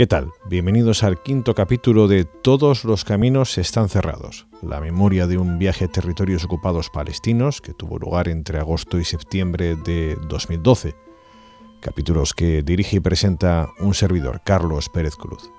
[0.00, 0.32] ¿Qué tal?
[0.46, 5.84] Bienvenidos al quinto capítulo de Todos los caminos están cerrados, la memoria de un viaje
[5.84, 11.09] a territorios ocupados palestinos que tuvo lugar entre agosto y septiembre de 2012.
[11.80, 15.50] Capítulos que dirige y presenta un servidor, Carlos Pérez Cruz.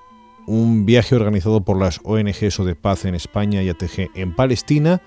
[0.45, 5.01] Un viaje organizado por las ONGs o de paz en España y ATG en Palestina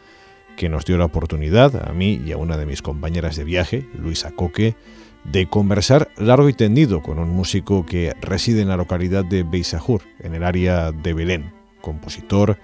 [0.57, 3.89] que nos dio la oportunidad, a mí y a una de mis compañeras de viaje,
[3.99, 4.77] Luisa Coque,
[5.25, 10.03] de conversar largo y tendido con un músico que reside en la localidad de Beisajur,
[10.21, 12.59] en el área de Belén, compositor,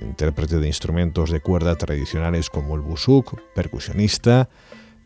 [0.00, 4.48] intérprete de instrumentos de cuerda tradicionales como el busuk, percusionista,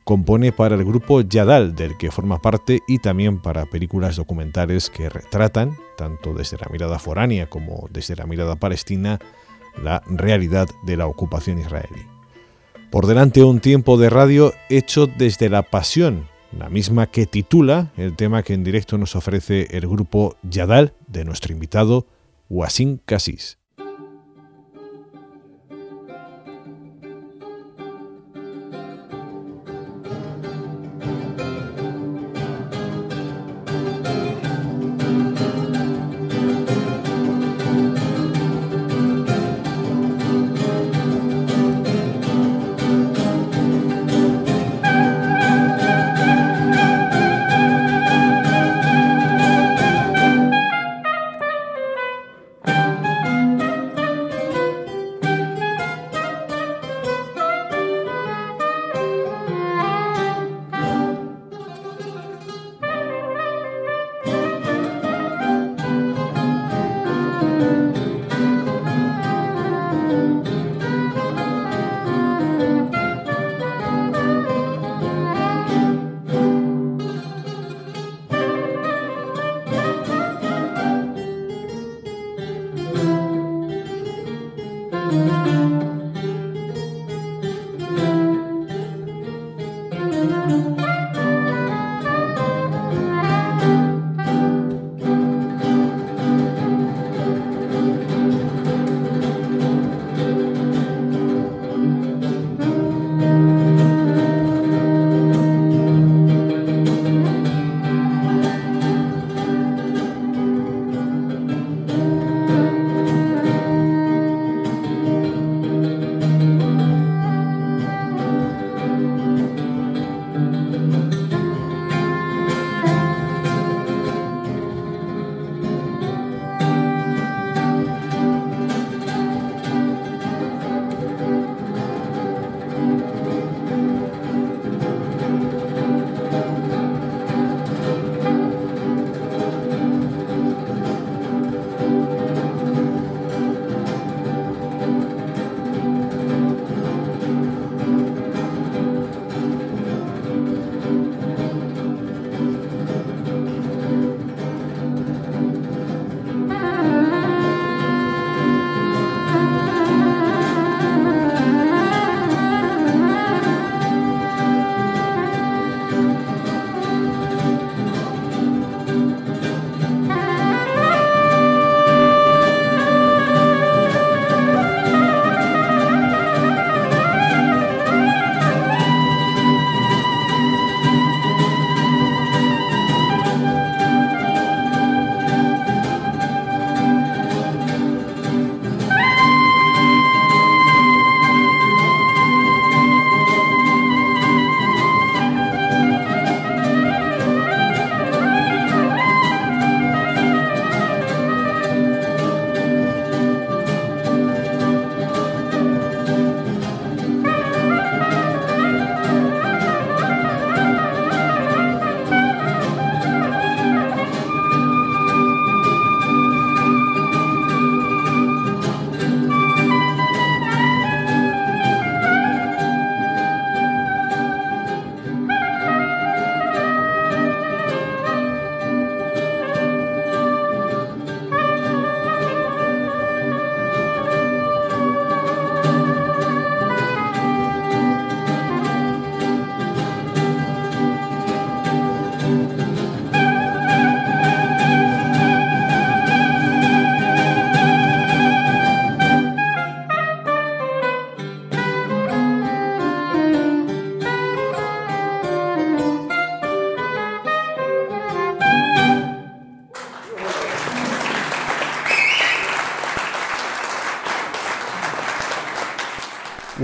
[0.06, 5.08] compone para el grupo Yadal, del que forma parte, y también para películas documentales que
[5.08, 9.18] retratan, tanto desde la mirada foránea como desde la mirada palestina,
[9.82, 12.06] la realidad de la ocupación israelí.
[12.92, 18.14] Por delante un tiempo de radio hecho desde la pasión la misma que titula el
[18.14, 22.06] tema que en directo nos ofrece el grupo Yadal de nuestro invitado
[22.48, 23.58] Wasim Casís.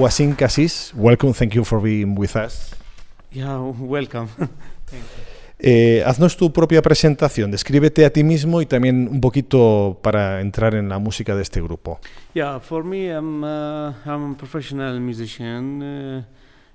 [0.03, 2.75] Wasim Kassis, welcome, thank you for being with us.
[3.31, 4.27] Yeah, welcome.
[4.87, 5.33] thank you.
[5.61, 10.75] Eh, haznos tu propia presentación, descríbete a ti mismo y también un poquito para entrar
[10.75, 12.01] en la música de este grupo.
[12.35, 16.25] Yeah, for me, I'm, uh, I'm a professional musician,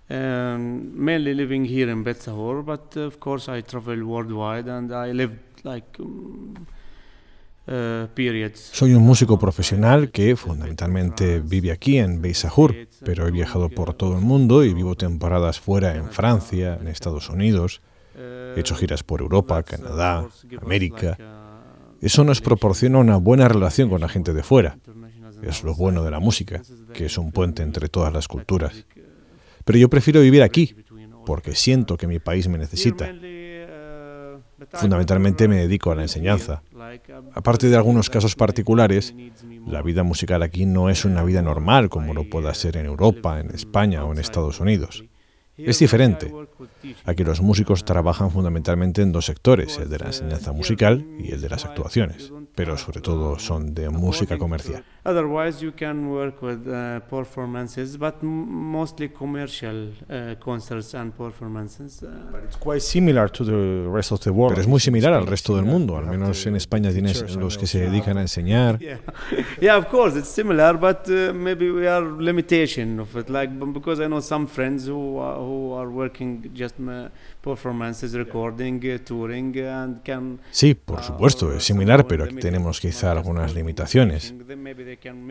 [0.09, 5.37] uh, mainly living here in Betsahor, but of course I travel worldwide and I live
[5.63, 6.65] like um,
[7.69, 12.73] eh, Soy un músico profesional que fundamentalmente vive aquí en Beisahur,
[13.03, 17.29] pero he viajado por todo el mundo y vivo temporadas fuera en Francia, en Estados
[17.29, 17.81] Unidos.
[18.17, 20.25] He hecho giras por Europa, Canadá,
[20.61, 21.17] América.
[22.01, 24.77] Eso nos proporciona una buena relación con la gente de fuera.
[25.43, 26.61] Es lo bueno de la música,
[26.93, 28.85] que es un puente entre todas las culturas.
[29.65, 30.73] Pero yo prefiero vivir aquí,
[31.25, 33.11] porque siento que mi país me necesita
[34.73, 36.63] Fundamentalmente me dedico a la enseñanza.
[37.33, 39.13] Aparte de algunos casos particulares,
[39.67, 43.39] la vida musical aquí no es una vida normal como lo pueda ser en Europa,
[43.39, 45.03] en España o en Estados Unidos.
[45.57, 46.31] Es diferente
[47.05, 51.31] a que los músicos trabajan fundamentalmente en dos sectores, el de la enseñanza musical y
[51.31, 54.83] el de las actuaciones, pero sobre todo son de música comercial.
[55.05, 62.03] Otherwise you can work with uh, performances, but mostly commercial uh, concerts and performances.
[62.03, 62.37] Uh.
[62.45, 66.91] it's quite similar Pero es muy similar al resto del mundo, al menos en España
[66.91, 68.79] tienes los que se dedican a enseñar.
[69.61, 74.07] Yeah, of course, it's similar, but maybe we are limitation of it, like because I
[74.07, 76.76] know some friends who are, who are working just
[80.51, 84.33] Sí, por supuesto, es similar, pero aquí tenemos quizá algunas limitaciones.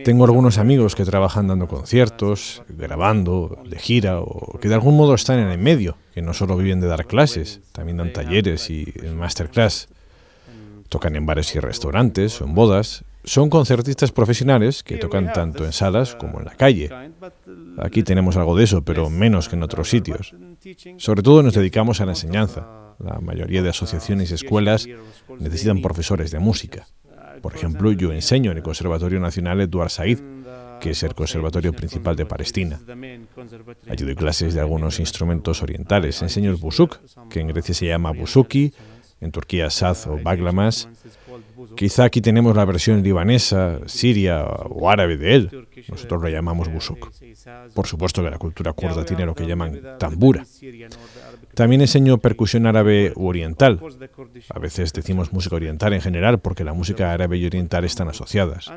[0.05, 5.15] Tengo algunos amigos que trabajan dando conciertos, grabando, de gira, o que de algún modo
[5.15, 8.93] están en el medio, que no solo viven de dar clases, también dan talleres y
[9.15, 9.89] masterclass.
[10.89, 15.73] Tocan en bares y restaurantes o en bodas, son concertistas profesionales que tocan tanto en
[15.73, 16.89] salas como en la calle.
[17.77, 20.33] Aquí tenemos algo de eso, pero menos que en otros sitios.
[20.99, 22.95] Sobre todo nos dedicamos a la enseñanza.
[22.99, 24.89] La mayoría de asociaciones y escuelas
[25.39, 26.87] necesitan profesores de música.
[27.43, 30.19] Por ejemplo, yo enseño en el Conservatorio Nacional Eduard Said,
[30.81, 32.81] que es el conservatorio principal de Palestina.
[33.89, 36.21] Allí doy clases de algunos instrumentos orientales.
[36.23, 36.99] Enseño el busuk,
[37.29, 38.73] que en Grecia se llama busuki,
[39.21, 40.89] en Turquía saz o baglamas.
[41.77, 45.69] Quizá aquí tenemos la versión libanesa, siria o árabe de él.
[45.89, 47.11] Nosotros lo llamamos busuk.
[47.75, 50.45] Por supuesto que la cultura kurda tiene lo que llaman tambura.
[51.55, 53.81] También enseño percusión árabe u oriental.
[54.51, 58.71] A veces decimos música oriental en general porque la música árabe y oriental están asociadas.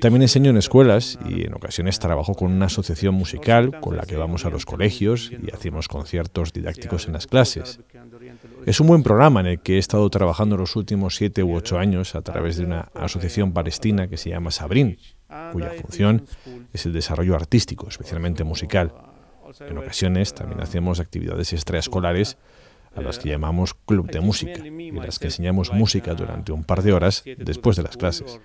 [0.00, 4.16] También enseño en escuelas y en ocasiones trabajo con una asociación musical con la que
[4.16, 7.80] vamos a los colegios y hacemos conciertos didácticos en las clases.
[8.66, 11.78] Es un buen programa en el que he estado trabajando los últimos siete u ocho
[11.78, 14.98] años a través de una asociación palestina que se llama Sabrin,
[15.52, 16.24] cuya función
[16.72, 18.92] es el desarrollo artístico, especialmente musical.
[19.60, 22.36] En ocasiones también hacemos actividades extraescolares
[22.94, 26.64] a las que llamamos club de música y en las que enseñamos música durante un
[26.64, 28.40] par de horas después de las clases.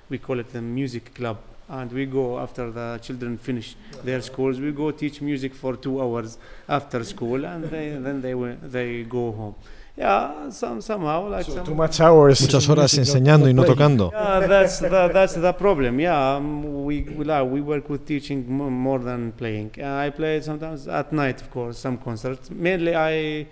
[1.69, 6.01] and we go after the children finish their schools we go teach music for two
[6.01, 8.33] hours after school and then they,
[8.69, 9.55] they go home
[9.95, 14.11] Yeah, somehow, like too much hours, muchas horas enseñando y no tocando.
[14.11, 15.99] Yeah, that's the, that's the problem.
[15.99, 17.03] Yeah, um, we
[17.61, 19.71] work with teaching more than playing.
[19.79, 22.49] I play sometimes at night, of course, some concerts.
[22.49, 23.47] Mainly, I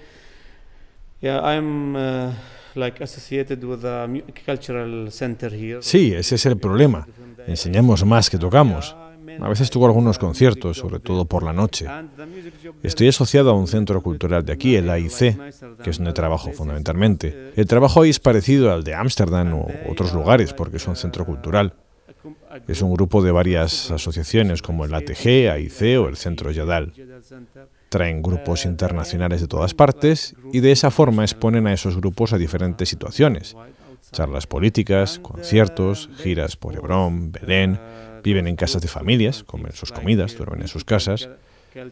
[1.22, 1.96] yeah, I'm.
[1.96, 2.32] Uh,
[2.76, 4.08] like associated with a
[4.46, 5.82] cultural center here.
[5.82, 7.08] Sí, ese es el problema.
[7.48, 8.96] Enseñamos más que tocamos.
[9.40, 11.88] A veces tuvo algunos conciertos, sobre todo por la noche.
[12.84, 17.52] Estoy asociado a un centro cultural de aquí, el AIC, que es donde trabajo fundamentalmente.
[17.56, 21.26] El trabajo ahí es parecido al de Ámsterdam o otros lugares, porque es un centro
[21.26, 21.74] cultural.
[22.68, 26.94] Es un grupo de varias asociaciones como el ATG, AIC o el Centro Yadal.
[27.90, 32.38] Traen grupos internacionales de todas partes y de esa forma exponen a esos grupos a
[32.38, 33.56] diferentes situaciones.
[34.12, 37.80] Charlas políticas, conciertos, giras por Hebrón, Belén,
[38.24, 41.30] viven en casas de familias, comen sus comidas, duermen en sus casas.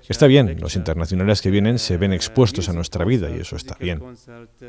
[0.09, 3.75] Está bien, los internacionales que vienen se ven expuestos a nuestra vida y eso está
[3.79, 4.01] bien.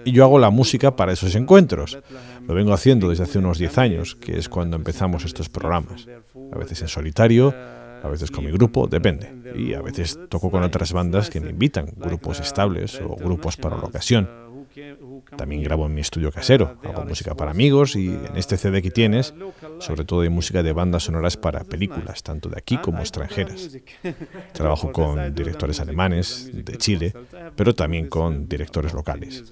[0.04, 1.98] Y yo hago la música para esos encuentros.
[2.46, 6.06] Lo vengo haciendo desde hace unos 10 años, que es cuando empezamos estos programas.
[6.52, 7.52] A veces en solitario,
[8.02, 9.34] a veces con mi grupo, depende.
[9.56, 13.76] Y a veces toco con otras bandas que me invitan, grupos estables o grupos para
[13.76, 14.28] la ocasión.
[15.36, 18.90] También grabo en mi estudio casero, hago música para amigos y en este CD que
[18.90, 19.34] tienes,
[19.78, 23.76] sobre todo de música de bandas sonoras para películas, tanto de aquí como extranjeras.
[24.52, 27.14] Trabajo con directores alemanes, de Chile,
[27.56, 29.44] pero también con directores locales.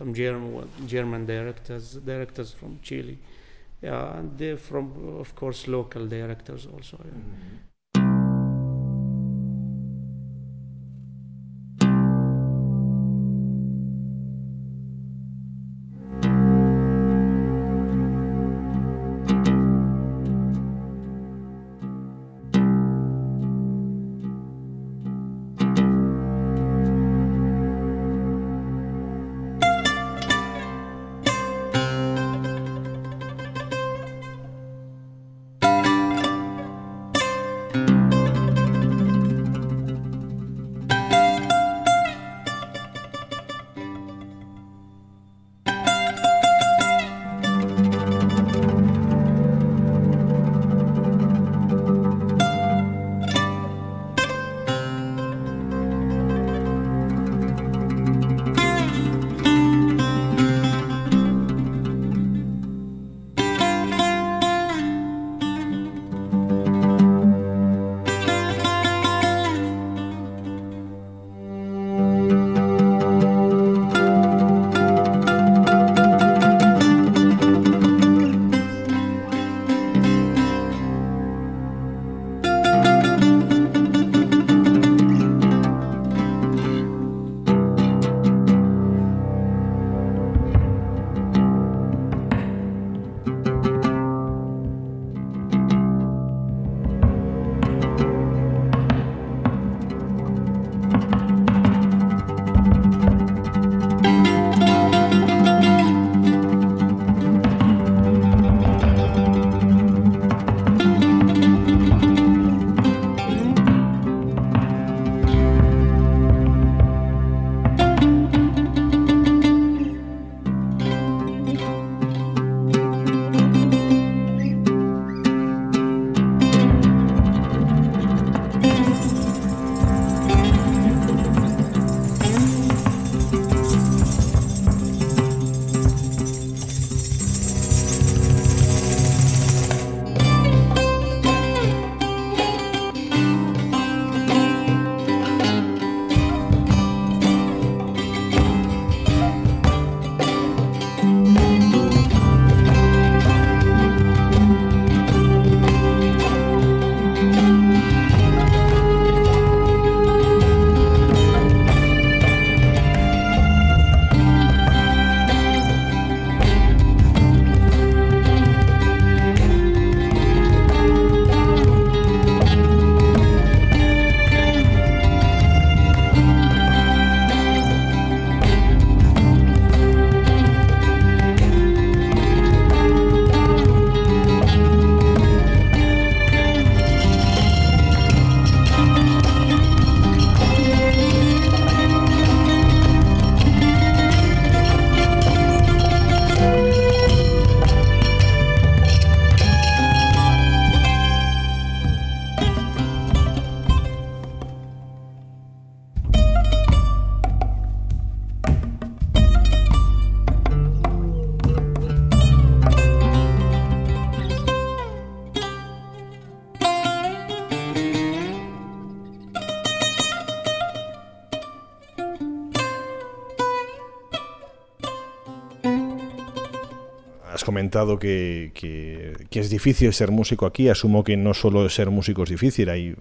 [227.68, 230.70] Comentado que, que, es difícil ser músico aquí.
[230.70, 232.94] Asumo que no solo ser músico es difícil, hay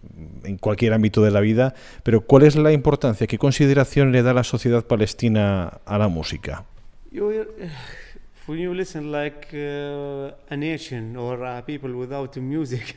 [0.43, 1.74] en cualquier ámbito de la vida.
[2.03, 6.65] Pero ¿cuál es la importancia, qué consideración le da la sociedad palestina a la música?
[8.47, 12.95] when you listen like uh, a nation or uh, people without music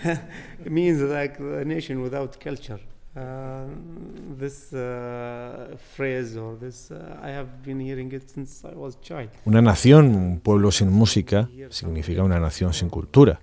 [0.64, 2.78] means like a nation without culture
[3.18, 9.00] uh, this uh, phrase or this uh, I have been hearing it since I was
[9.00, 9.30] child.
[9.44, 13.40] Una nación un pueblo sin música significa una nación sin cultura.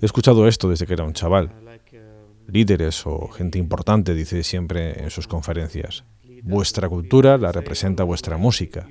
[0.00, 1.50] He escuchado esto desde que era un chaval.
[2.48, 6.04] Líderes o gente importante dice siempre en sus conferencias.
[6.42, 8.86] Vuestra cultura la representa vuestra música.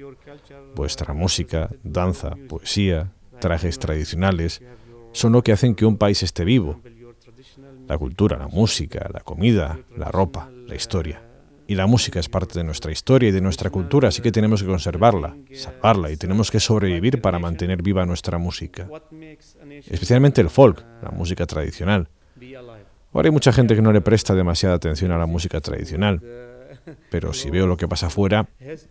[0.76, 4.62] Vuestra música, danza, poesía, trajes tradicionales
[5.14, 6.82] son lo que hacen que un país esté vivo.
[7.88, 11.22] La cultura, la música, la comida, la ropa, la historia.
[11.68, 14.62] Y la música es parte de nuestra historia y de nuestra cultura, así que tenemos
[14.62, 18.88] que conservarla, salvarla y tenemos que sobrevivir para mantener viva nuestra música.
[19.88, 22.08] Especialmente el folk, la música tradicional.
[23.14, 26.22] Ahora hay mucha gente que no le presta demasiada atención a la música tradicional,
[27.10, 28.48] pero si veo lo que pasa afuera,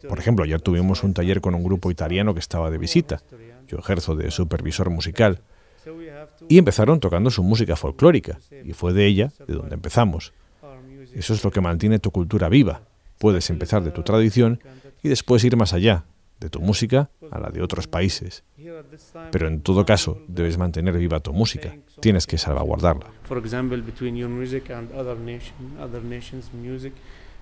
[0.09, 3.21] por ejemplo, ayer tuvimos un taller con un grupo italiano que estaba de visita,
[3.69, 5.41] yo ejerzo de supervisor musical,
[6.49, 10.33] y empezaron tocando su música folclórica, y fue de ella de donde empezamos.
[11.15, 12.83] Eso es lo que mantiene tu cultura viva.
[13.19, 14.61] Puedes empezar de tu tradición
[15.03, 16.05] y después ir más allá,
[16.41, 18.43] de tu música a la de otros países.
[19.31, 21.77] Pero en todo caso, debes mantener viva tu música.
[22.01, 23.07] Tienes que salvaguardarla.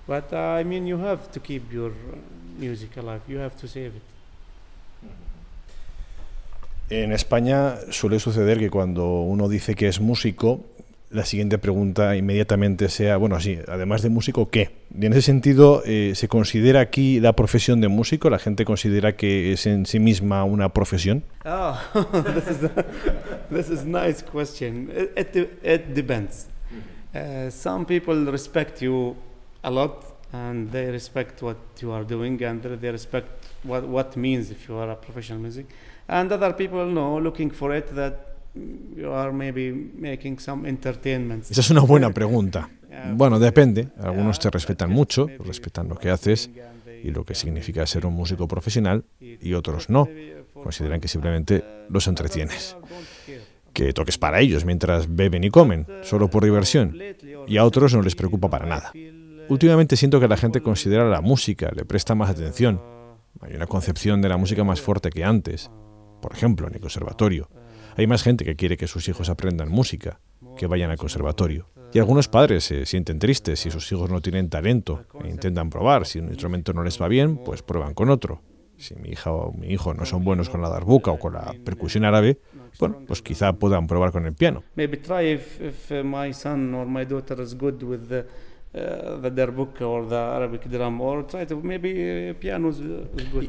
[0.05, 1.93] But uh, I mean, you have to keep your
[2.59, 3.21] music alive.
[3.27, 4.12] You have to save it.
[6.93, 10.63] En España suele suceder que cuando uno dice que es músico,
[11.09, 14.69] la siguiente pregunta inmediatamente sea, bueno, sí, además de músico, ¿qué?
[14.95, 18.29] Y en ese sentido, eh, ¿se considera aquí la profesión de músico?
[18.29, 21.23] ¿La gente considera que es en sí misma una profesión?
[21.45, 21.75] Oh,
[22.35, 22.85] this is a,
[23.49, 24.91] this is nice question.
[24.95, 26.47] It, it, it depends.
[27.15, 29.15] Uh, some people respect you
[29.63, 33.29] a lot and they respect what you are doing and they respect
[33.63, 35.65] what, what means if you are a professional music
[36.07, 38.15] and other people know looking for it that
[38.95, 41.49] you are maybe making some entertainment.
[41.49, 42.69] Esa es una buena pregunta.
[43.15, 43.89] Bueno, depende.
[43.99, 46.49] Algunos te respetan mucho, respetan lo que haces
[47.03, 50.07] y lo que significa ser un músico profesional y otros no.
[50.53, 52.77] Consideran que simplemente los entretienes.
[53.73, 56.95] Que toques para ellos mientras beben y comen, solo por diversión.
[57.47, 58.91] Y a otros no les preocupa para nada.
[59.49, 62.79] Últimamente siento que la gente considera la música, le presta más atención.
[63.41, 65.69] Hay una concepción de la música más fuerte que antes.
[66.23, 67.49] Por ejemplo, en el conservatorio.
[67.97, 70.21] Hay más gente que quiere que sus hijos aprendan música,
[70.55, 71.67] que vayan al conservatorio.
[71.91, 76.05] Y algunos padres se sienten tristes si sus hijos no tienen talento e intentan probar.
[76.05, 78.41] Si un instrumento no les va bien, pues prueban con otro.
[78.77, 81.53] Si mi hija o mi hijo no son buenos con la darbuka o con la
[81.65, 82.39] percusión árabe,
[82.79, 84.63] bueno, pues quizá puedan probar con el piano.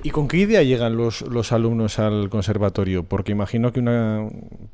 [0.02, 3.04] ¿Y con qué idea llegan los, los alumnos al conservatorio?
[3.04, 4.28] Porque imagino que una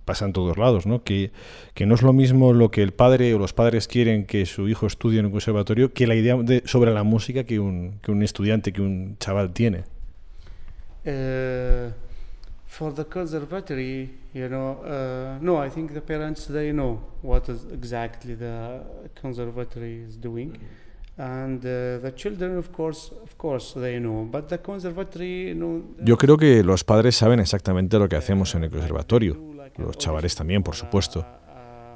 [0.05, 1.05] pasa en todos lados, ¿no?
[1.05, 1.31] Que,
[1.75, 4.69] que no es lo mismo lo que el padre o los padres quieren que su
[4.69, 8.11] hijo estudie en un conservatorio que la idea de, sobre la música que un, que
[8.11, 9.85] un estudiante, que un chaval tiene.
[11.05, 11.91] Eh,
[12.71, 17.67] for the conservatory, you know, uh, no, I think the parents they know what is
[17.73, 18.81] exactly the
[19.21, 20.57] conservatory is doing,
[21.19, 24.29] and uh, the children, of course, of course, they know.
[24.31, 28.55] But the conservatory, you know, Yo creo que los padres saben exactamente lo que hacemos
[28.55, 29.37] en el conservatorio.
[29.77, 31.27] Los chavales también, por supuesto.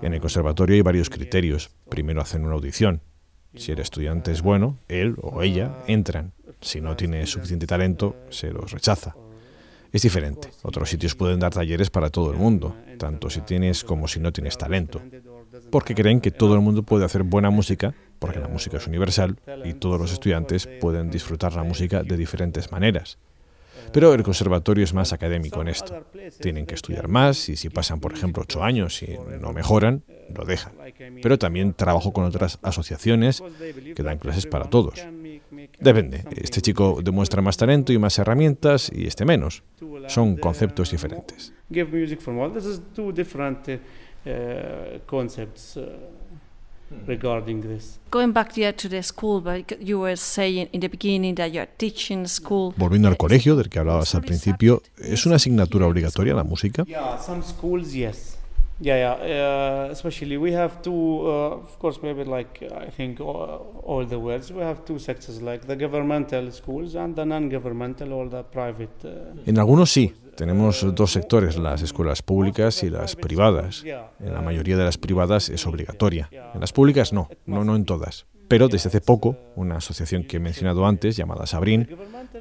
[0.03, 1.71] En el conservatorio hay varios criterios.
[1.89, 3.01] Primero hacen una audición.
[3.55, 6.33] Si el estudiante es bueno, él o ella entran.
[6.61, 9.15] Si no tiene suficiente talento, se los rechaza.
[9.95, 10.51] Es diferente.
[10.63, 14.33] Otros sitios pueden dar talleres para todo el mundo, tanto si tienes como si no
[14.33, 15.01] tienes talento,
[15.71, 19.39] porque creen que todo el mundo puede hacer buena música, porque la música es universal
[19.65, 23.19] y todos los estudiantes pueden disfrutar la música de diferentes maneras.
[23.93, 26.05] Pero el conservatorio es más académico en esto.
[26.41, 30.03] Tienen que estudiar más y si pasan, por ejemplo, ocho años y no mejoran,
[30.35, 30.73] lo dejan.
[31.23, 33.45] Pero también trabajo con otras asociaciones
[33.95, 35.07] que dan clases para todos.
[35.81, 36.25] Depende.
[36.31, 39.63] Este chico demuestra más talento y más herramientas y este menos.
[40.09, 41.53] Son conceptos diferentes.
[47.07, 47.99] regarding this.
[48.11, 52.27] Going back to the school, but you were saying in the beginning that you're teaching
[52.27, 52.75] school.
[52.77, 56.85] Volviendo al colegio del que hablabas al principio, ¿es una asignatura obligatoria la música?
[56.85, 58.34] Yeah, some schools yes.
[58.81, 59.87] Yeah, yeah.
[59.87, 64.17] Uh, especially we have two, uh, of course, maybe like I think all, all the
[64.17, 64.51] worlds.
[64.51, 68.91] We have two sectors, like the governmental schools and the non-governmental or the private.
[69.05, 73.85] Uh, En algunos sí, tenemos dos sectores, las escuelas públicas y las privadas.
[74.21, 76.29] En la mayoría de las privadas es obligatoria.
[76.55, 78.27] En las públicas no, no, no en todas.
[78.49, 81.89] Pero desde hace poco, una asociación que he mencionado antes, llamada Sabrin,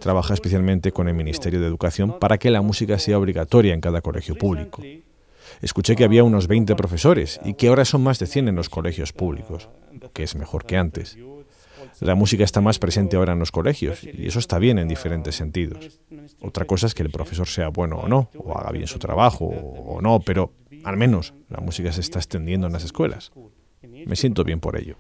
[0.02, 4.02] trabaja especialmente con el Ministerio de Educación para que la música sea obligatoria en cada
[4.02, 4.82] colegio público.
[5.62, 8.70] Escuché que había unos 20 profesores y que ahora son más de 100 en los
[8.70, 9.70] colegios públicos,
[10.14, 11.18] que es mejor que antes.
[12.00, 15.36] La música está más presente ahora en los colegios y eso está bien en diferentes
[15.36, 16.00] sentidos.
[16.42, 19.46] Otra cosa es que el profesor sea bueno o no, o haga bien su trabajo
[19.46, 23.32] o no, pero al menos la música se está extendiendo en las escuelas.
[23.82, 24.96] Me siento bien por ello.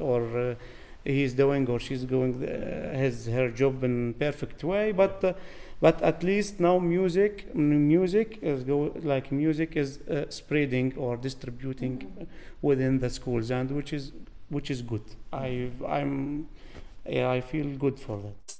[0.00, 4.92] or uh, doing or she's doing uh, his her job in perfect way.
[4.92, 5.34] But uh,
[5.80, 12.28] but at least now music music is go like music is uh, spreading or distributing
[12.62, 14.12] within the schools, and which is
[14.48, 15.04] which is good.
[15.32, 16.48] I I'm
[17.06, 18.56] yeah, I feel good for that.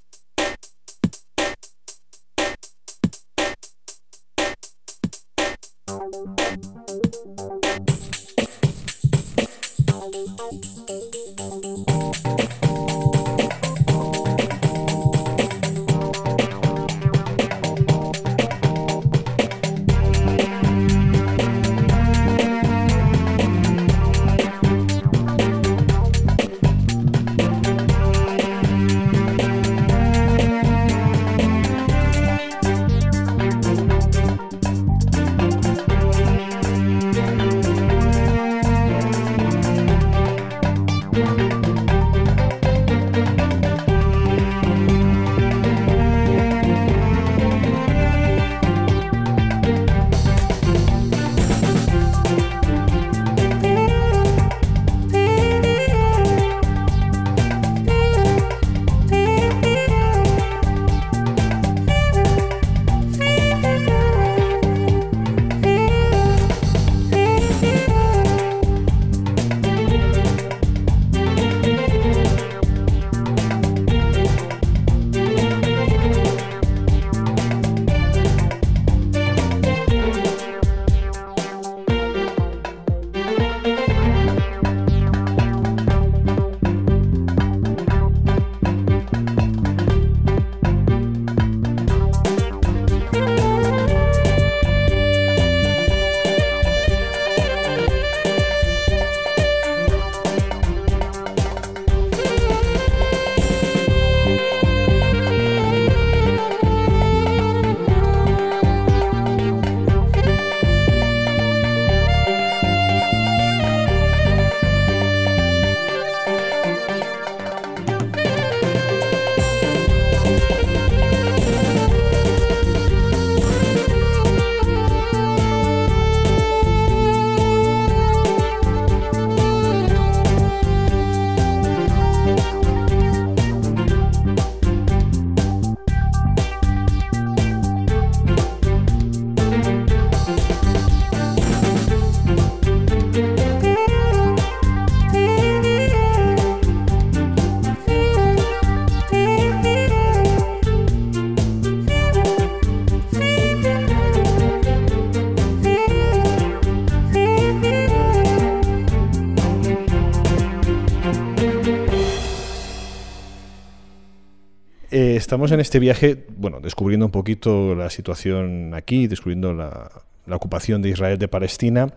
[165.34, 169.90] Estamos en este viaje, bueno, descubriendo un poquito la situación aquí, descubriendo la,
[170.26, 171.88] la ocupación de Israel de Palestina.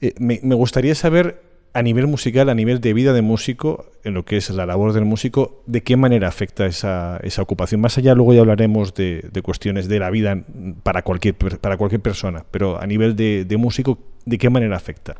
[0.00, 4.14] Eh, me, me, gustaría saber, a nivel musical, a nivel de vida de músico, en
[4.14, 7.80] lo que es la labor del músico, de qué manera afecta esa, esa ocupación.
[7.80, 10.44] Más allá, luego ya hablaremos de, de, cuestiones de la vida
[10.84, 15.16] para cualquier, para cualquier persona, pero a nivel de, de músico, ¿de qué manera afecta?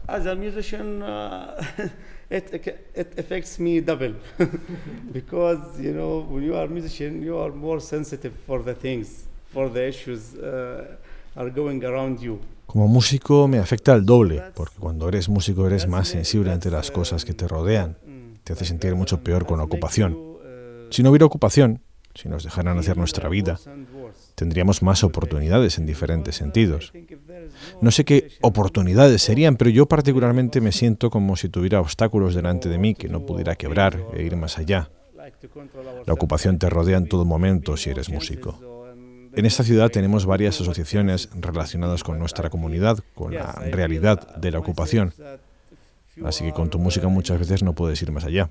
[2.31, 4.15] Uh, it, it affects me double.
[5.13, 9.27] Because you know when you are a musician you are more sensitive for the things
[9.53, 10.97] for the issues uh,
[11.37, 12.39] are going around you.
[12.67, 16.91] Como músico me afecta al doble porque cuando eres músico eres más sensible ante las
[16.91, 17.97] cosas que te rodean.
[18.43, 20.19] te hace sentir mucho peor con la ocupación.
[20.91, 21.81] si no hubiera ocupación
[22.15, 23.59] si nos dejaran hacer nuestra vida
[24.35, 26.93] tendríamos más oportunidades en diferentes sentidos.
[27.81, 32.69] No sé qué oportunidades serían, pero yo particularmente me siento como si tuviera obstáculos delante
[32.69, 34.91] de mí que no pudiera quebrar e ir más allá.
[36.07, 38.59] La ocupación te rodea en todo momento si eres músico.
[39.37, 44.61] En esta ciudad tenemos varias asociaciones relacionadas con nuestra comunidad, con la realidad de la
[44.61, 45.13] ocupación.
[46.25, 48.49] Así que con tu música muchas veces no puedes ir más allá.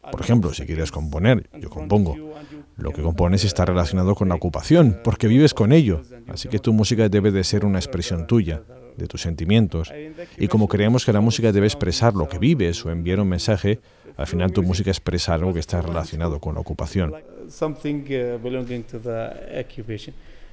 [0.00, 2.16] Por ejemplo, si quieres componer, yo compongo.
[2.76, 6.02] Lo que compones está relacionado con la ocupación, porque vives con ello.
[6.28, 8.62] Así que tu música debe de ser una expresión tuya,
[8.96, 9.92] de tus sentimientos.
[10.36, 13.80] Y como creemos que la música debe expresar lo que vives o enviar un mensaje,
[14.16, 17.10] al final tu música expresa algo que está relacionado con la ocupación.
[17.10, 17.16] uh.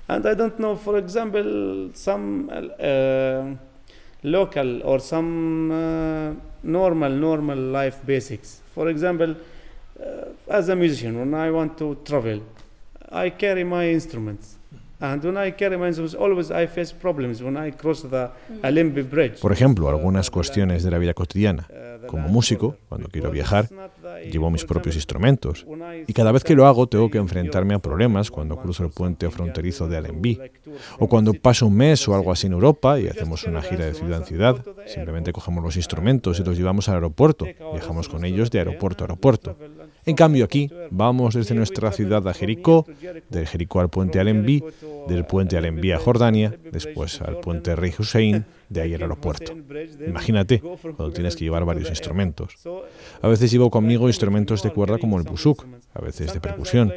[0.08, 3.55] And I don't know, for example, some uh,
[4.21, 7.12] local or some uh, normal
[7.71, 8.62] life basics.
[8.75, 9.35] For example,
[9.99, 10.03] uh,
[10.49, 12.41] as a musician, when I want to travel,
[13.09, 14.57] I carry my instruments.
[14.99, 19.03] And when I carry my instruments, always I face problems when I cross the Alembi
[19.09, 19.39] Bridge.
[19.39, 21.65] Por ejemplo, algunas cuestiones de la vida cotidiana.
[22.07, 23.69] Como músico, cuando quiero viajar,
[24.31, 25.65] llevo mis propios instrumentos.
[26.07, 29.29] Y cada vez que lo hago, tengo que enfrentarme a problemas cuando cruzo el puente
[29.29, 30.39] fronterizo de Allenby.
[30.99, 33.93] O cuando paso un mes o algo así en Europa y hacemos una gira de
[33.93, 37.45] ciudad en ciudad, simplemente cogemos los instrumentos y los llevamos al aeropuerto.
[37.73, 39.55] Viajamos con ellos de aeropuerto a aeropuerto.
[40.05, 42.85] En cambio aquí vamos desde nuestra ciudad a Jericó,
[43.29, 44.63] de Jericó al puente Allenby,
[45.07, 49.53] del puente Allenby a Jordania, después al puente Rey Hussein, de ahí al aeropuerto.
[50.05, 52.55] Imagínate cuando tienes que llevar varios instrumentos.
[53.21, 56.93] A veces llevo conmigo instrumentos de cuerda como el busuk, a veces de percusión.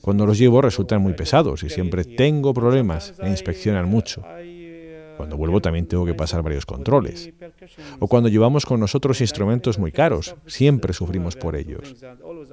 [0.00, 4.22] Cuando los llevo resultan muy pesados y siempre tengo problemas e inspeccionan mucho.
[5.16, 7.30] Cuando vuelvo también tengo que pasar varios controles.
[7.98, 11.96] O cuando llevamos con nosotros instrumentos muy caros, siempre sufrimos por ellos.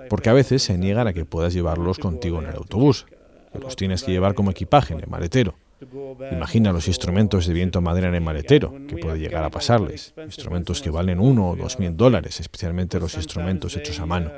[0.09, 3.05] Porque a veces se niegan a que puedas llevarlos contigo en el autobús.
[3.59, 5.55] Los tienes que llevar como equipaje en el maletero.
[6.31, 10.13] Imagina los instrumentos de viento madera en el maletero, que puede llegar a pasarles.
[10.23, 14.31] Instrumentos que valen uno o dos mil dólares, especialmente los instrumentos hechos a mano.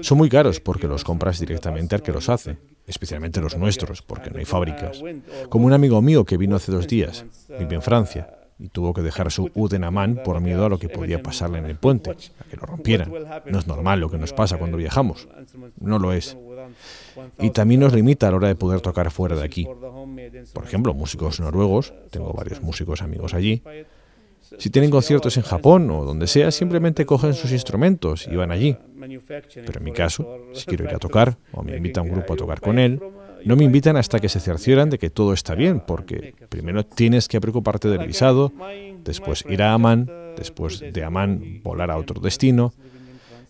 [0.00, 4.30] Son muy caros porque los compras directamente al que los hace, especialmente los nuestros, porque
[4.30, 5.02] no hay fábricas.
[5.48, 7.24] Como un amigo mío que vino hace dos días,
[7.58, 10.88] vive en Francia, y tuvo que dejar su UD en por miedo a lo que
[10.88, 13.12] podía pasarle en el puente, a que lo rompieran.
[13.46, 15.28] No es normal lo que nos pasa cuando viajamos.
[15.80, 16.36] No lo es.
[17.40, 19.66] Y también nos limita a la hora de poder tocar fuera de aquí.
[20.52, 23.62] Por ejemplo, músicos noruegos, tengo varios músicos amigos allí,
[24.58, 28.76] si tienen conciertos en Japón o donde sea, simplemente cogen sus instrumentos y van allí.
[29.26, 32.36] Pero en mi caso, si quiero ir a tocar o me invita un grupo a
[32.36, 33.00] tocar con él,
[33.44, 37.28] no me invitan hasta que se cercioran de que todo está bien, porque primero tienes
[37.28, 38.52] que preocuparte del visado,
[39.04, 42.72] después ir a Amán, después de Amán volar a otro destino,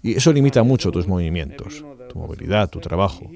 [0.05, 1.83] y eso limita mucho tus movimientos
[2.15, 3.29] tu movilidad, tu trabajo.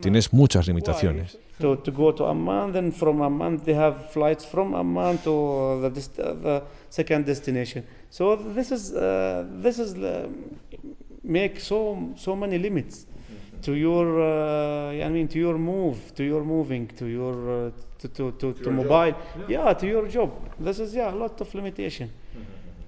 [0.00, 1.38] Tienes muchas limitaciones.
[1.58, 5.90] To, to go to Amman, then from Amman they have flights from Amman to the,
[5.90, 7.84] dest- the second destination.
[8.10, 8.92] So this is
[9.62, 9.94] this is
[11.24, 13.06] make so so many limits
[13.62, 18.08] to your uh, I mean to your move, to your moving, to your uh, to
[18.08, 19.14] to to, to mobile,
[19.48, 20.30] yeah, to your job.
[20.60, 22.10] This is yeah a lot of limitation.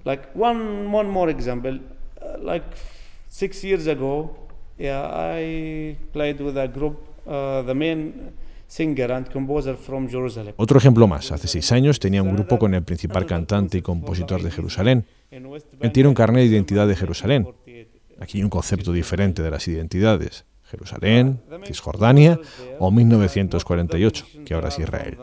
[0.05, 1.79] Like one one more example,
[2.23, 2.65] uh, like
[3.39, 4.37] six years ago,
[4.77, 6.97] yeah, I played with a group,
[7.27, 8.33] uh, the main.
[10.57, 11.33] Otro ejemplo más.
[11.33, 15.07] Hace seis años tenía un grupo con el principal cantante y compositor de Jerusalén.
[15.31, 17.49] Él tiene un carnet de identidad de Jerusalén.
[18.21, 20.45] Aquí hay un concepto diferente de las identidades.
[20.65, 22.39] Jerusalén, Cisjordania
[22.79, 25.17] o 1948, que ahora es Israel.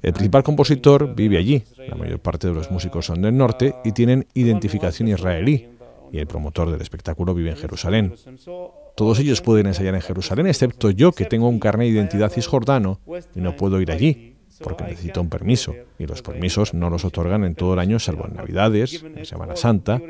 [0.00, 1.64] El principal compositor vive allí.
[1.86, 5.68] La mayor parte de los músicos son del norte y tienen identificación israelí.
[6.14, 8.14] Y el promotor del espectáculo vive en Jerusalén.
[8.94, 13.00] Todos ellos pueden ensayar en Jerusalén, excepto yo, que tengo un carnet de identidad cisjordano
[13.34, 15.74] y no puedo ir allí, porque necesito un permiso.
[15.98, 19.56] Y los permisos no los otorgan en todo el año, salvo en Navidades, en Semana
[19.56, 20.00] Santa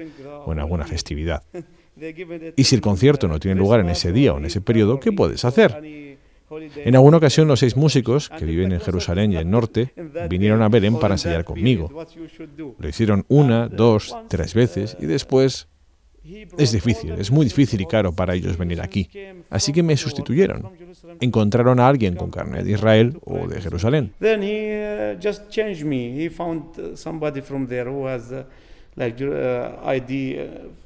[0.45, 1.43] o en alguna festividad.
[2.55, 5.11] Y si el concierto no tiene lugar en ese día o en ese periodo, ¿qué
[5.11, 5.81] puedes hacer?
[6.51, 9.95] En alguna ocasión los seis músicos que viven en Jerusalén y el norte
[10.29, 11.89] vinieron a Belén para ensayar conmigo.
[12.79, 15.69] Lo hicieron una, dos, tres veces y después
[16.57, 19.09] es difícil, es muy difícil y caro para ellos venir aquí.
[19.51, 20.71] Así que me sustituyeron.
[21.21, 24.13] Encontraron a alguien con carne de Israel o de Jerusalén.
[24.21, 25.17] Uh,
[26.43, 28.33] uh, somebody from there who has
[28.97, 30.39] like ID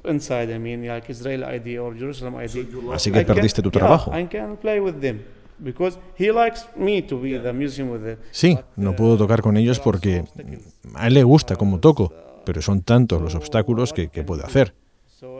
[0.05, 0.53] inside.
[0.53, 2.67] I mean, like Israel ID or Jerusalem ID.
[2.93, 4.11] Así que I can- perdiste tu trabajo.
[4.17, 5.21] I can play with them
[5.59, 8.17] because he likes me to be the musician with them.
[8.31, 10.23] Sí, no puedo tocar con ellos porque
[10.95, 12.13] a él le gusta cómo toco,
[12.45, 14.73] pero son tantos los obstáculos que, que puede hacer.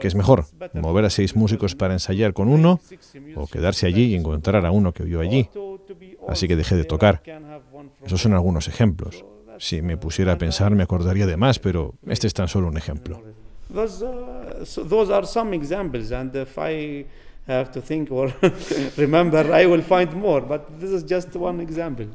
[0.00, 0.44] ¿Qué es mejor?
[0.74, 2.80] ¿Mover a seis músicos para ensayar con uno
[3.36, 5.48] o quedarse allí y encontrar a uno que vive allí?
[6.28, 7.22] Así que dejé de tocar.
[8.04, 9.24] Esos son algunos ejemplos.
[9.58, 12.76] Si me pusiera a pensar me acordaría de más, pero este es tan solo un
[12.76, 13.22] ejemplo.
[18.96, 20.44] Remember, I will find more.
[20.46, 22.06] But this is just one example.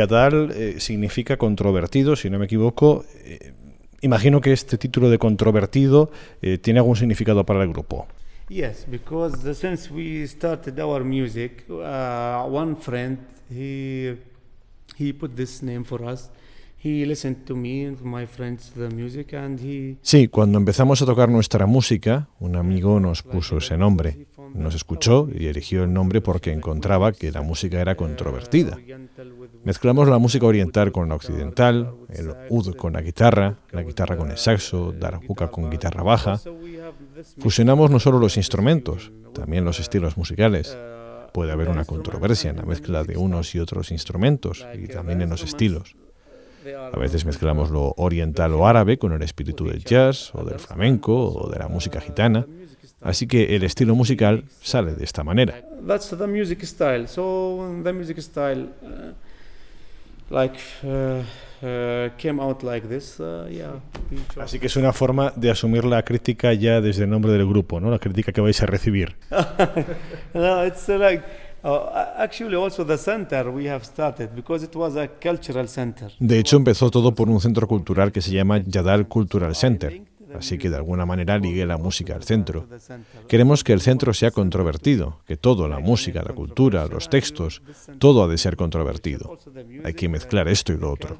[0.00, 3.04] Yadal eh, significa controvertido, si no me equivoco.
[3.24, 3.52] Eh,
[4.00, 6.10] imagino que este título de controvertido
[6.40, 8.06] eh, tiene algún significado para el grupo.
[8.48, 14.16] Yes, because the, since we started our music, uh, one friend he
[14.96, 16.30] he put this name for us.
[16.82, 21.06] He listened to me and my friends the music and he Sí, cuando empezamos a
[21.06, 24.26] tocar nuestra música, un amigo nos puso ese nombre.
[24.54, 28.78] Nos escuchó y eligió el nombre porque encontraba que la música era controvertida.
[29.64, 34.30] Mezclamos la música oriental con la occidental, el ud con la guitarra, la guitarra con
[34.30, 36.40] el saxo, darbuka con guitarra baja.
[37.38, 40.76] Fusionamos no solo los instrumentos, también los estilos musicales.
[41.32, 45.30] Puede haber una controversia en la mezcla de unos y otros instrumentos y también en
[45.30, 45.94] los estilos.
[46.92, 51.32] A veces mezclamos lo oriental o árabe con el espíritu del jazz o del flamenco
[51.32, 52.46] o de la música gitana.
[53.00, 55.54] Así que el estilo musical sale de esta manera.
[55.86, 57.06] that's the music style.
[57.06, 59.12] So the music style uh,
[60.28, 61.22] like uh,
[61.66, 63.18] uh, came out like this.
[63.18, 63.80] Uh, yeah.
[64.36, 67.80] Así que es una forma de asumir la crítica ya desde el nombre del grupo,
[67.80, 67.90] ¿no?
[67.90, 69.16] La crítica que vais a recibir.
[70.34, 71.22] no, it's like
[76.18, 80.00] De hecho, empezó todo por un centro cultural que se llama Yadal Cultural Center,
[80.34, 82.66] así que de alguna manera ligue la música al centro.
[83.28, 87.62] Queremos que el centro sea controvertido, que todo, la música, la cultura, los textos,
[87.98, 89.38] todo ha de ser controvertido.
[89.84, 91.16] Hay que mezclar esto y lo otro.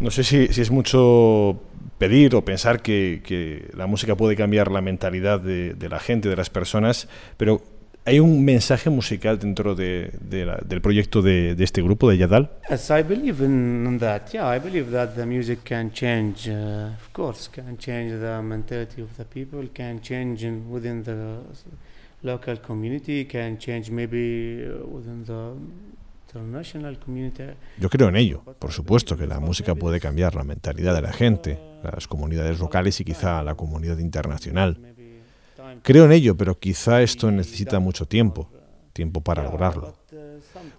[0.00, 1.60] No sé si, si es mucho
[2.08, 6.28] pedir o pensar que, que, la música puede cambiar la mentalidad de, de, la gente,
[6.28, 7.62] de las personas, pero
[8.04, 12.50] ¿hay un mensaje musical dentro de, de la, del proyecto de, este grupo, de Yadal?
[12.68, 14.32] Yes, I believe in that.
[14.32, 19.00] Yeah, I believe that the music can change, uh, of course, can change the mentality
[19.00, 21.38] of the people, can change in, within the
[22.22, 25.54] local community, can change maybe uh, within the
[27.78, 28.42] yo creo en ello.
[28.58, 31.60] Por supuesto que la música puede cambiar la mentalidad de la gente,
[31.92, 34.78] las comunidades locales y quizá la comunidad internacional.
[35.82, 38.50] Creo en ello, pero quizá esto necesita mucho tiempo,
[38.92, 39.94] tiempo para lograrlo.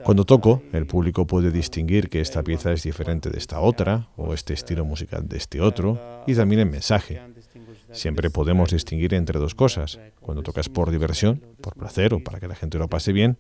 [0.03, 4.33] Cuando toco, el público puede distinguir que esta pieza es diferente de esta otra, o
[4.33, 7.21] este estilo musical de este otro, y también el mensaje.
[7.91, 9.99] Siempre podemos distinguir entre dos cosas.
[10.19, 13.37] Cuando tocas por diversión, por placer o para que la gente lo pase bien,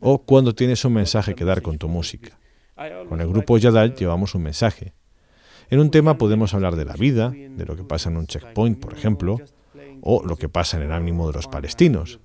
[0.00, 2.38] o cuando tienes un mensaje que dar con tu música.
[3.08, 4.92] Con el grupo Yadal llevamos un mensaje.
[5.68, 8.78] En un tema podemos hablar de la vida, de lo que pasa en un checkpoint,
[8.78, 9.40] por ejemplo,
[10.00, 12.20] o lo que pasa en el ánimo de los palestinos.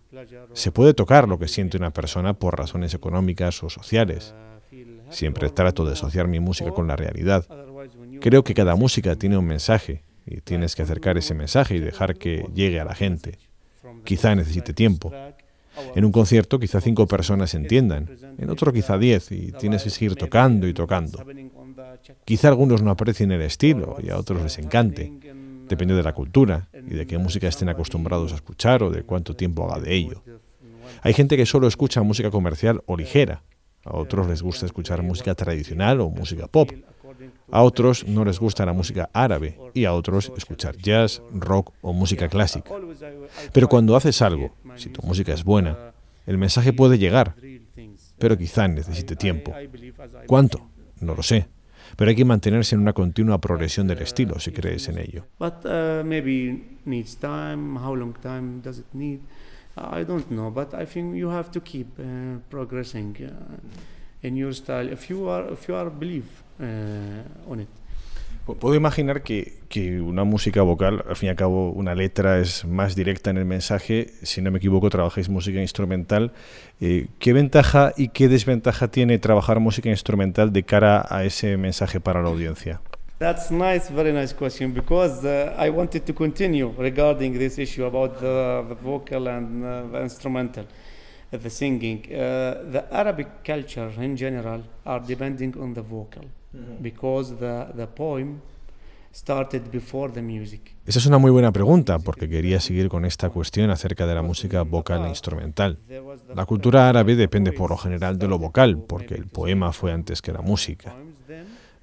[0.53, 4.35] Se puede tocar lo que siente una persona por razones económicas o sociales.
[5.09, 7.45] Siempre trato de asociar mi música con la realidad.
[8.19, 12.17] Creo que cada música tiene un mensaje y tienes que acercar ese mensaje y dejar
[12.17, 13.39] que llegue a la gente.
[14.03, 15.11] Quizá necesite tiempo,
[15.95, 20.15] en un concierto quizá cinco personas entiendan, en otro quizá diez y tienes que seguir
[20.15, 21.25] tocando y tocando.
[22.25, 25.11] Quizá algunos no aprecien el estilo y a otros les encante.
[25.67, 29.35] Depende de la cultura y de qué música estén acostumbrados a escuchar o de cuánto
[29.35, 30.23] tiempo haga de ello.
[31.01, 33.43] Hay gente que solo escucha música comercial o ligera.
[33.83, 36.71] A otros les gusta escuchar música tradicional o música pop.
[37.51, 41.93] A otros no les gusta la música árabe y a otros escuchar jazz, rock o
[41.93, 42.71] música clásica.
[43.51, 45.93] Pero cuando haces algo, si tu música es buena,
[46.25, 47.35] el mensaje puede llegar,
[48.17, 49.53] pero quizá necesite tiempo.
[50.27, 50.69] ¿Cuánto?
[50.99, 51.47] No lo sé.
[52.01, 55.27] Pero hay que mantenerse en una continua progresión del estilo si crees en ello.
[59.77, 64.51] I don't know, but I think you have to keep uh, progressing uh, in your
[64.55, 64.89] style
[66.59, 66.65] uh,
[67.47, 67.69] on it.
[68.45, 72.65] Puedo imaginar que, que, una música vocal, al fin y al cabo, una letra es
[72.65, 74.07] más directa en el mensaje.
[74.23, 76.33] Si no me equivoco, trabajáis música instrumental.
[76.79, 81.99] Eh, ¿Qué ventaja y qué desventaja tiene trabajar música instrumental de cara a ese mensaje
[81.99, 82.81] para la audiencia?
[83.19, 88.19] That's nice, very nice question because uh, I wanted to continue regarding this issue about
[88.19, 90.65] the, the vocal and uh, the instrumental,
[91.29, 92.01] the singing.
[92.11, 96.25] Uh, the Arabic culture in general are depending on the vocal.
[96.81, 98.41] Because the, the poem
[99.13, 100.75] started before the music.
[100.85, 104.21] Esa es una muy buena pregunta porque quería seguir con esta cuestión acerca de la
[104.21, 105.79] música vocal e instrumental.
[106.33, 110.21] La cultura árabe depende por lo general de lo vocal porque el poema fue antes
[110.21, 110.95] que la música.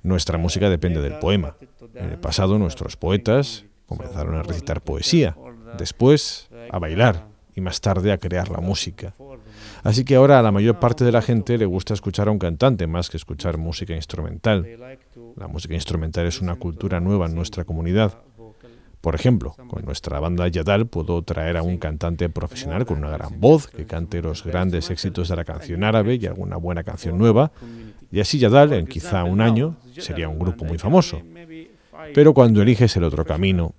[0.02, 1.56] Nuestra música depende del poema.
[1.94, 5.36] En el pasado nuestros poetas comenzaron a recitar poesía,
[5.76, 9.14] después a bailar y más tarde a crear la música.
[9.82, 12.38] Así que ahora a la mayor parte de la gente le gusta escuchar a un
[12.38, 14.66] cantante más que escuchar música instrumental.
[15.36, 18.18] La música instrumental es una cultura nueva en nuestra comunidad.
[19.00, 23.40] Por ejemplo, con nuestra banda Yadal puedo traer a un cantante profesional con una gran
[23.40, 27.52] voz que cante los grandes éxitos de la canción árabe y alguna buena canción nueva,
[28.10, 31.22] y así Yadal, en quizá un año, sería un grupo muy famoso.
[32.12, 33.74] Pero cuando eliges el otro camino,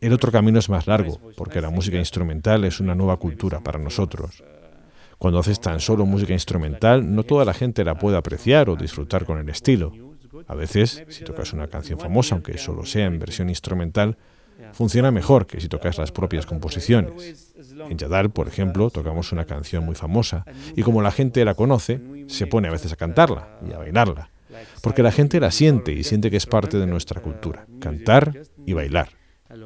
[0.00, 3.78] el otro camino es más largo, porque la música instrumental es una nueva cultura para
[3.78, 4.42] nosotros.
[5.18, 9.24] Cuando haces tan solo música instrumental, no toda la gente la puede apreciar o disfrutar
[9.24, 9.92] con el estilo.
[10.46, 14.16] A veces, si tocas una canción famosa, aunque solo sea en versión instrumental,
[14.72, 17.54] funciona mejor que si tocas las propias composiciones.
[17.88, 20.44] En Yadal, por ejemplo, tocamos una canción muy famosa
[20.76, 24.30] y como la gente la conoce, se pone a veces a cantarla y a bailarla,
[24.82, 28.72] porque la gente la siente y siente que es parte de nuestra cultura, cantar y
[28.72, 29.10] bailar.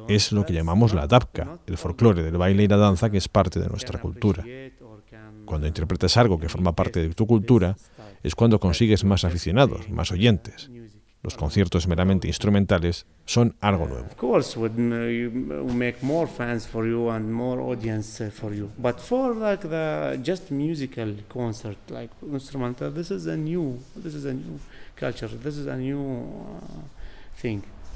[0.07, 3.27] Es lo que llamamos la dabka, el folclore del baile y la danza que es
[3.27, 4.43] parte de nuestra cultura.
[5.45, 7.75] Cuando interpretas algo que forma parte de tu cultura,
[8.23, 10.69] es cuando consigues más aficionados, más oyentes.
[11.21, 14.07] los conciertos meramente instrumentales son algo nuevo.
[22.33, 22.93] Instrumental,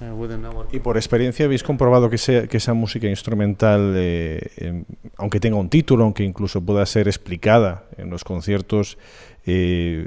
[0.01, 0.67] our.
[0.71, 4.85] Y por experiencia habéis comprobado que, ese- que esa música instrumental, eh, em,
[5.17, 8.97] aunque tenga un título, aunque incluso pueda ser explicada en los conciertos,
[9.45, 10.05] eh,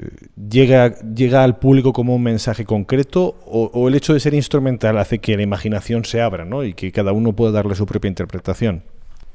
[0.49, 4.97] llega, llega al público como un mensaje concreto o, o el hecho de ser instrumental
[4.99, 6.63] hace que la imaginación se abra ¿no?
[6.63, 8.83] y que cada uno pueda darle su propia interpretación.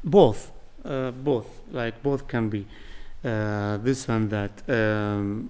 [0.05, 0.37] both
[0.85, 2.65] uh, both like both can be
[3.25, 5.49] uh, this and that um,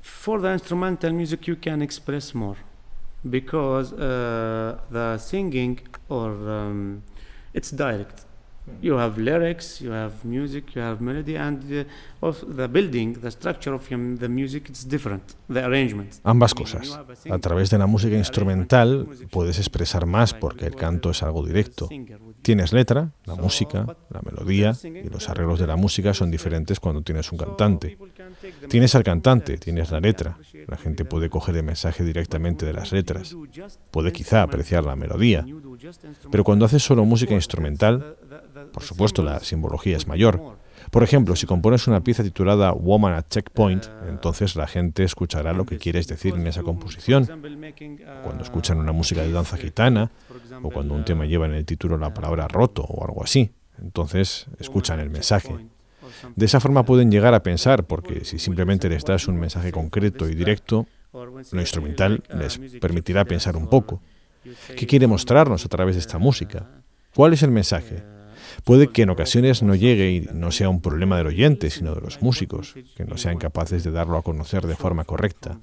[0.00, 2.56] for the instrumental music you can express more
[3.28, 7.02] because uh, the singing or um,
[7.52, 8.24] it's direct
[8.82, 11.86] you have lyrics you have music you have melody and
[12.20, 16.98] of the building the structure of the music it's different the arrangements Ambas cosas.
[17.30, 21.44] a través de la música instrumental arrangement puedes expresar más porque el canto es algo
[21.44, 21.88] directo.
[22.42, 27.02] Tienes letra, la música, la melodía y los arreglos de la música son diferentes cuando
[27.02, 27.98] tienes un cantante.
[28.68, 30.38] Tienes al cantante, tienes la letra.
[30.66, 33.36] La gente puede coger el mensaje directamente de las letras.
[33.90, 35.44] Puede quizá apreciar la melodía.
[36.30, 38.16] Pero cuando haces solo música instrumental,
[38.72, 40.58] por supuesto la simbología es mayor.
[40.90, 45.66] Por ejemplo, si compones una pieza titulada Woman at Checkpoint, entonces la gente escuchará lo
[45.66, 47.26] que quieres decir en esa composición.
[48.24, 50.10] Cuando escuchan una música de danza gitana,
[50.62, 53.50] o cuando un tema lleva en el título la palabra roto o algo así.
[53.80, 55.54] Entonces escuchan el mensaje.
[56.34, 60.28] De esa forma pueden llegar a pensar, porque si simplemente les das un mensaje concreto
[60.28, 64.02] y directo, lo instrumental les permitirá pensar un poco.
[64.76, 66.66] ¿Qué quiere mostrarnos a través de esta música?
[67.14, 68.02] ¿Cuál es el mensaje?
[68.64, 72.00] Puede que en ocasiones no llegue y no sea un problema del oyente, sino de
[72.00, 75.58] los músicos, que no sean capaces de darlo a conocer de forma correcta.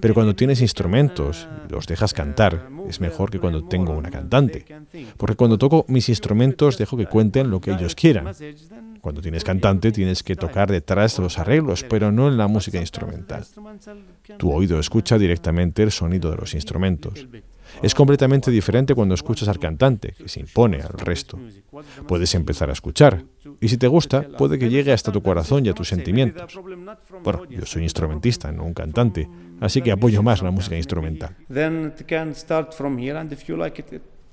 [0.00, 4.64] Pero cuando tienes instrumentos y los dejas cantar, es mejor que cuando tengo una cantante.
[5.16, 8.34] Porque cuando toco mis instrumentos dejo que cuenten lo que ellos quieran.
[9.00, 12.78] Cuando tienes cantante tienes que tocar detrás de los arreglos, pero no en la música
[12.78, 13.44] instrumental.
[14.38, 17.26] Tu oído escucha directamente el sonido de los instrumentos.
[17.80, 21.38] Es completamente diferente cuando escuchas al cantante, que se impone al resto.
[22.06, 23.24] Puedes empezar a escuchar,
[23.60, 26.58] y si te gusta, puede que llegue hasta tu corazón y a tus sentimientos.
[27.22, 29.28] Bueno, yo soy instrumentista, no un cantante,
[29.60, 31.36] así que apoyo más la música instrumental.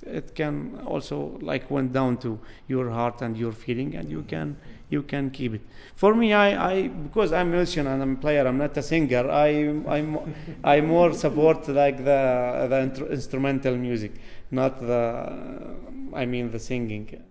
[0.02, 4.56] It can also like went down to your heart and your feeling, and you can
[4.90, 5.62] you can keep it.
[5.96, 9.30] For me, I, I because I'm musician and I'm a player, I'm not a singer.
[9.30, 9.50] I
[9.88, 14.14] I'm I more support like the the instrumental music,
[14.52, 15.76] not the
[16.14, 17.24] I mean the singing.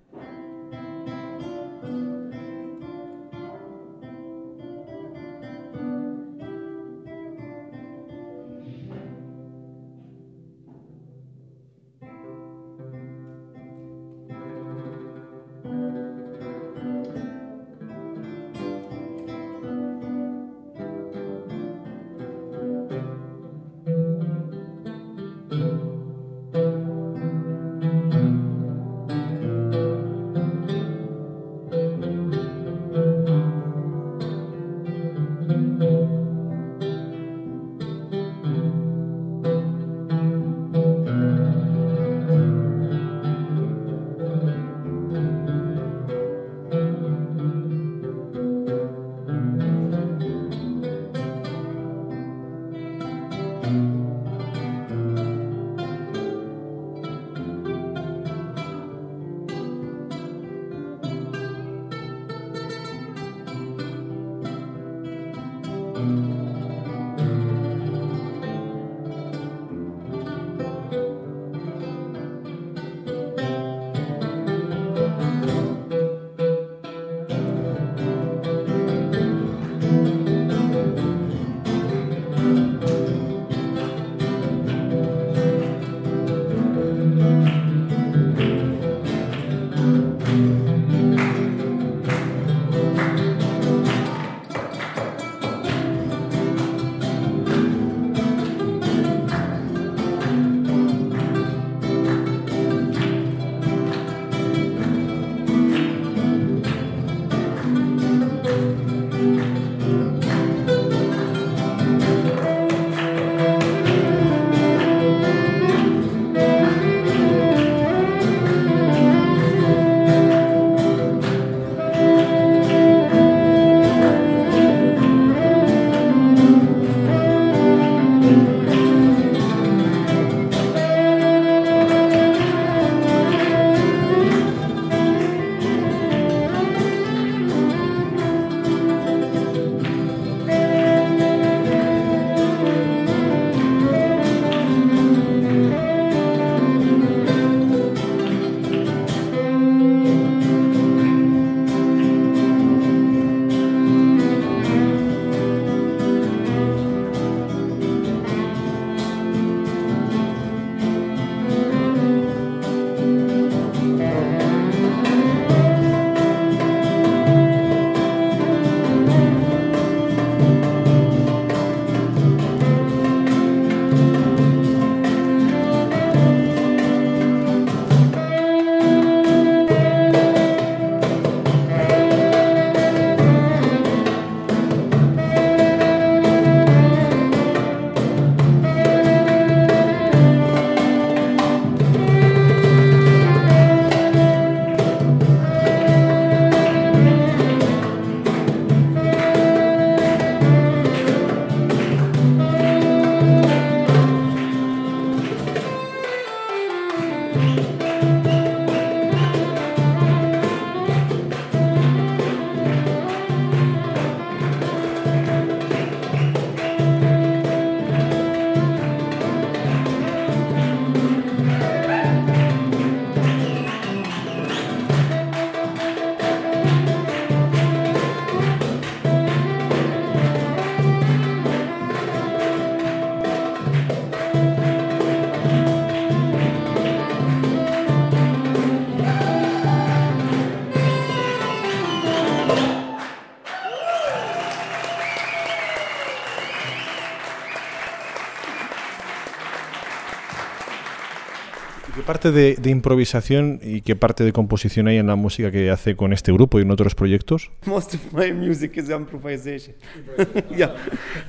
[252.18, 255.94] Parte de, de, improvisación y qué parte de composición hay en la música que hace
[255.94, 257.52] con este grupo y en otros proyectos?
[257.64, 259.76] Most of my music is improvisation.
[260.56, 260.74] yeah,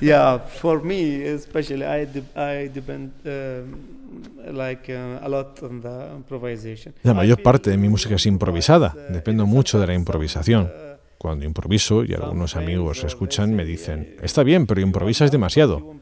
[0.00, 0.38] yeah.
[0.38, 6.92] For me, especially, I de I depend uh, like uh, a lot on the improvisation.
[7.04, 8.92] La mayor parte de mi música es improvisada.
[9.10, 10.72] Dependo mucho de la improvisación.
[11.18, 16.00] Cuando improviso y algunos amigos escuchan, me dicen, está bien, pero improvisas demasiado.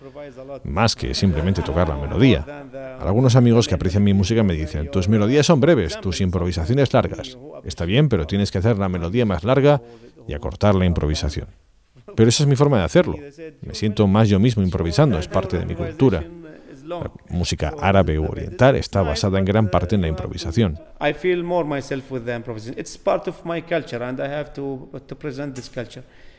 [0.65, 2.47] Más que simplemente tocar la melodía.
[3.01, 7.39] Algunos amigos que aprecian mi música me dicen, tus melodías son breves, tus improvisaciones largas.
[7.65, 9.81] Está bien, pero tienes que hacer la melodía más larga
[10.27, 11.49] y acortar la improvisación.
[12.15, 13.17] Pero esa es mi forma de hacerlo.
[13.63, 16.25] Me siento más yo mismo improvisando, es parte de mi cultura.
[16.85, 20.79] La música árabe o oriental está basada en gran parte en la improvisación.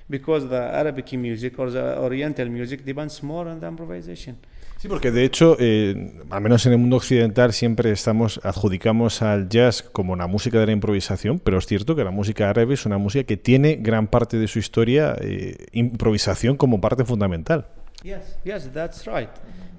[0.10, 4.38] Because the Arabic music or the Oriental music depends more on the improvisation.
[4.80, 9.50] Sí, porque de hecho, eh, al menos en el mundo occidental siempre estamos adjudicamos al
[9.50, 12.86] jazz como una música de la improvisación, pero es cierto que la música árabe es
[12.86, 17.68] una música que tiene gran parte de su historia eh, improvisación como parte fundamental.
[18.04, 19.30] Yes, yes, that's right.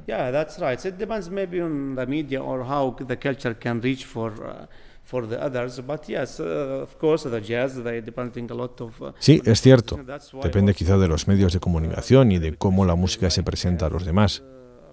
[0.06, 0.78] Yeah, that's right.
[0.84, 4.32] It depends maybe on the media or how the culture can reach for.
[4.32, 4.66] Uh,
[5.02, 9.00] for the others, but yes, uh, of course, the jazz, they depending a lot of.
[9.00, 9.98] Uh, sí, es cierto.
[10.40, 13.90] Depende quizá de los medios de comunicación y de cómo la música se presenta a
[13.90, 14.44] los demás.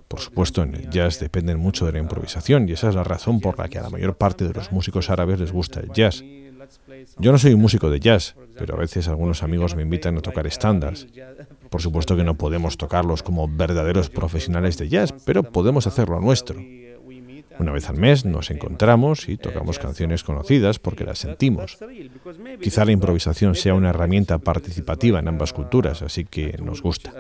[0.08, 3.40] Por supuesto, en el jazz dependen mucho de la improvisación y esa es la razón
[3.40, 6.24] por la que a la mayor parte de los músicos árabes les gusta el jazz.
[7.18, 10.22] Yo no soy un músico de jazz, pero a veces algunos amigos me invitan a
[10.22, 11.08] tocar estándares.
[11.70, 16.60] Por supuesto que no podemos tocarlos como verdaderos profesionales de jazz, pero podemos hacerlo nuestro.
[17.60, 21.78] Una vez al mes nos encontramos y tocamos canciones conocidas porque las sentimos.
[22.62, 27.12] Quizá la improvisación sea una herramienta participativa en ambas culturas, así que nos gusta.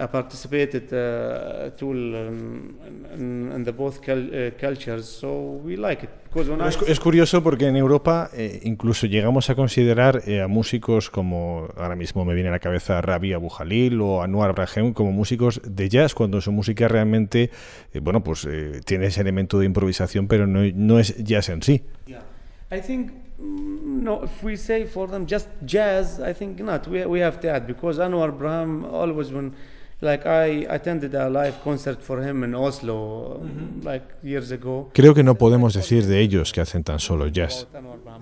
[0.00, 2.78] I participated uh, tool um,
[3.14, 6.10] in, in the both uh, cultures, so we like it.
[6.32, 11.66] Es, es, curioso porque en Europa eh, incluso llegamos a considerar eh, a músicos como
[11.76, 15.60] ahora mismo me viene a la cabeza Rabi Abu Jalil o Anwar Brahem como músicos
[15.64, 17.50] de jazz cuando su música realmente
[17.92, 21.62] eh, bueno pues eh, tiene ese elemento de improvisación pero no, no es jazz en
[21.62, 21.82] sí.
[22.06, 22.22] Yeah.
[22.70, 26.86] I think mm, no, if we say for them just jazz, I think not.
[26.86, 29.52] We we have that because Anwar Braham always when
[30.00, 33.40] like I attended a live concert for him in Oslo
[33.82, 34.90] like years ago.
[34.92, 37.68] Creo que no podemos decir de ellos que hacen tan solo jazz.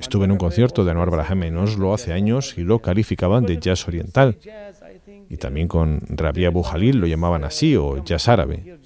[0.01, 3.59] Estuve en un concierto de Anwar Braham en Oslo hace años y lo calificaban de
[3.59, 4.39] jazz oriental.
[5.31, 8.79] Y también con Rabia Abu Jalil lo llamaban así o jazz árabe.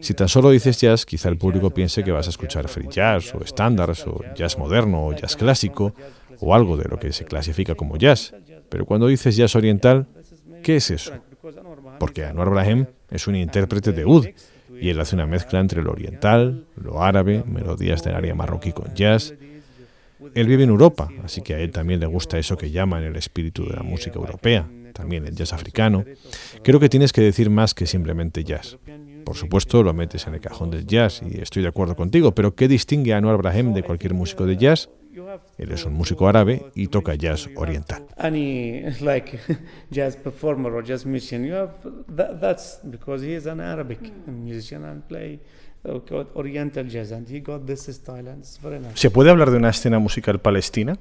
[0.00, 3.34] Si tan solo dices jazz, quizá el público piense que vas a escuchar free jazz
[3.34, 5.94] o estándares o jazz moderno o jazz clásico
[6.40, 8.34] o algo de lo que se clasifica como jazz.
[8.70, 10.06] Pero cuando dices jazz oriental,
[10.62, 11.12] ¿qué es eso?
[12.00, 14.26] Porque Anwar Brahim es un intérprete de oud
[14.80, 18.94] y él hace una mezcla entre lo oriental, lo árabe, melodías del área marroquí con
[18.94, 19.34] jazz.
[20.34, 23.16] Él vive en Europa, así que a él también le gusta eso que llaman el
[23.16, 26.04] espíritu de la música europea, también el jazz africano.
[26.62, 28.78] Creo que tienes que decir más que simplemente jazz.
[29.24, 32.54] Por supuesto, lo metes en el cajón del jazz y estoy de acuerdo contigo, pero
[32.54, 34.88] ¿qué distingue a Anwar Brahim de cualquier músico de jazz?
[35.58, 38.06] Él es un músico árabe y toca jazz oriental.
[48.94, 50.96] ¿Se puede hablar de una escena musical palestina?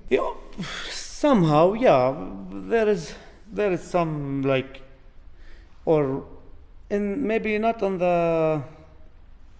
[0.89, 2.15] Somehow, yeah.
[2.69, 3.15] There is
[3.53, 4.81] there is some like
[5.85, 6.23] or
[6.89, 8.61] in maybe not on the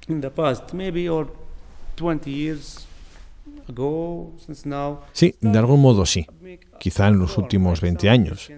[0.08, 1.28] in the past, maybe or
[1.98, 2.89] 20 years
[5.14, 6.28] Sí, de algún modo sí.
[6.80, 8.52] Quizá en los últimos 20 años.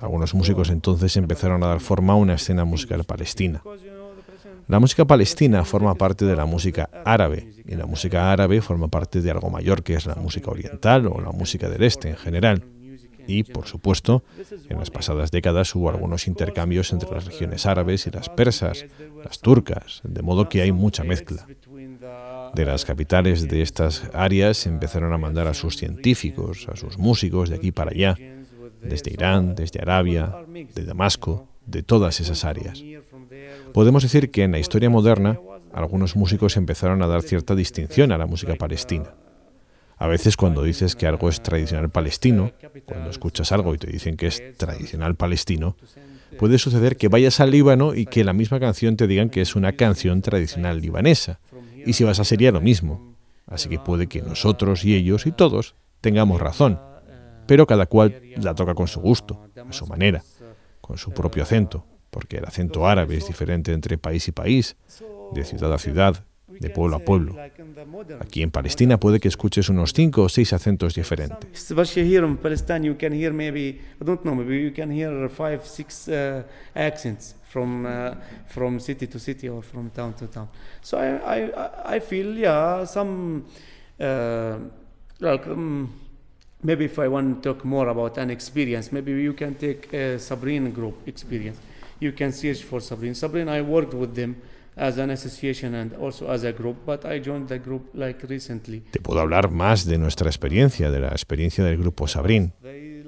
[0.00, 3.62] Algunos músicos entonces empezaron a dar forma a una escena musical palestina.
[4.68, 9.20] La música palestina forma parte de la música árabe y la música árabe forma parte
[9.20, 12.64] de algo mayor que es la música oriental o la música del este en general.
[13.26, 14.24] Y, por supuesto,
[14.68, 18.86] en las pasadas décadas hubo algunos intercambios entre las regiones árabes y las persas,
[19.24, 21.46] las turcas, de modo que hay mucha mezcla.
[22.54, 27.48] De las capitales de estas áreas empezaron a mandar a sus científicos, a sus músicos
[27.48, 28.16] de aquí para allá,
[28.82, 30.34] desde Irán, desde Arabia,
[30.74, 32.82] de Damasco, de todas esas áreas.
[33.72, 35.38] Podemos decir que en la historia moderna
[35.72, 39.14] algunos músicos empezaron a dar cierta distinción a la música palestina.
[39.96, 42.50] A veces cuando dices que algo es tradicional palestino,
[42.84, 45.76] cuando escuchas algo y te dicen que es tradicional palestino,
[46.38, 49.54] puede suceder que vayas al Líbano y que la misma canción te digan que es
[49.54, 51.38] una canción tradicional libanesa.
[51.86, 53.14] Y si vas a sería lo mismo.
[53.46, 56.80] Así que puede que nosotros y ellos y todos tengamos razón,
[57.46, 60.22] pero cada cual la toca con su gusto, a su manera,
[60.80, 61.84] con su propio acento.
[62.12, 64.76] porque el acento árabe es diferente entre país y país,
[65.32, 67.36] de ciudad a ciudad, de pueblo a pueblo.
[68.20, 71.48] Aquí en Palestina puede que escuches unos cinco o seis acentos diferentes.
[77.52, 78.14] From uh,
[78.46, 80.48] from city to city or from town to town.
[80.80, 83.44] So I I I feel yeah some
[84.00, 84.56] uh,
[85.20, 85.92] like um,
[86.62, 90.18] maybe if I want to talk more about an experience, maybe you can take a
[90.18, 91.58] Sabrina group experience.
[92.00, 93.14] You can search for Sabrina.
[93.14, 94.36] Sabrina, I worked with them
[94.76, 98.80] as an association and also as a group, but I joined the group like recently.
[98.90, 102.52] Te puedo hablar más de nuestra experiencia, de la experiencia del grupo Sabrin.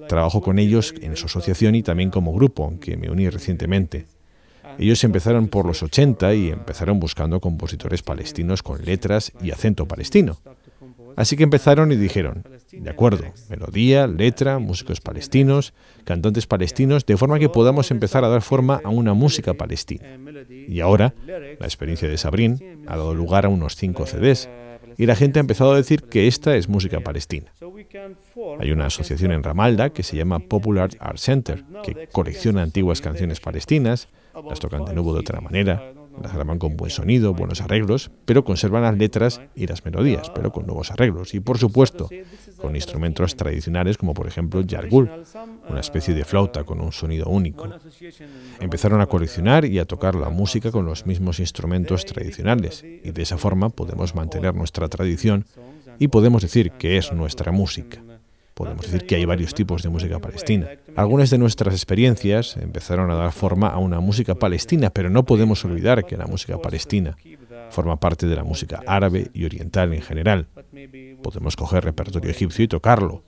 [0.06, 4.06] Trabajo con ellos en su asociación y también como grupo, aunque me uní recientemente.
[4.78, 10.38] Ellos empezaron por los 80 y empezaron buscando compositores palestinos con letras y acento palestino.
[11.16, 15.72] Así que empezaron y dijeron, de acuerdo, melodía, letra, músicos palestinos,
[16.04, 20.04] cantantes palestinos, de forma que podamos empezar a dar forma a una música palestina.
[20.68, 24.48] Y ahora, la experiencia de Sabrin ha dado lugar a unos cinco CDs,
[24.96, 27.52] y la gente ha empezado a decir que esta es música palestina.
[28.60, 33.40] Hay una asociación en Ramalda que se llama Popular Art Center, que colecciona antiguas canciones
[33.40, 34.08] palestinas,
[34.48, 38.44] las tocan de nuevo de otra manera, las graban con buen sonido, buenos arreglos, pero
[38.44, 41.34] conservan las letras y las melodías, pero con nuevos arreglos.
[41.34, 42.08] Y por supuesto,
[42.60, 45.10] con instrumentos tradicionales como por ejemplo yargul,
[45.68, 47.68] una especie de flauta con un sonido único.
[48.60, 53.22] Empezaron a coleccionar y a tocar la música con los mismos instrumentos tradicionales, y de
[53.22, 55.44] esa forma podemos mantener nuestra tradición
[55.98, 58.13] y podemos decir que es nuestra música.
[58.54, 60.68] Podemos decir que hay varios tipos de música palestina.
[60.94, 65.64] Algunas de nuestras experiencias empezaron a dar forma a una música palestina, pero no podemos
[65.64, 67.16] olvidar que la música palestina
[67.70, 70.46] forma parte de la música árabe y oriental en general.
[71.22, 73.24] Podemos coger repertorio egipcio y tocarlo.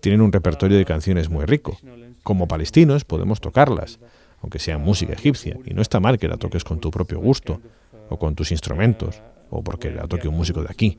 [0.00, 1.78] Tienen un repertorio de canciones muy rico.
[2.22, 3.98] Como palestinos podemos tocarlas,
[4.40, 7.60] aunque sea música egipcia, y no está mal que la toques con tu propio gusto,
[8.08, 10.98] o con tus instrumentos, o porque la toque un músico de aquí.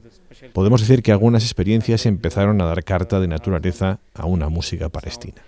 [0.53, 5.41] Podemos decir que algunas experiencias empezaron a dar carta de naturaleza a una música palestina.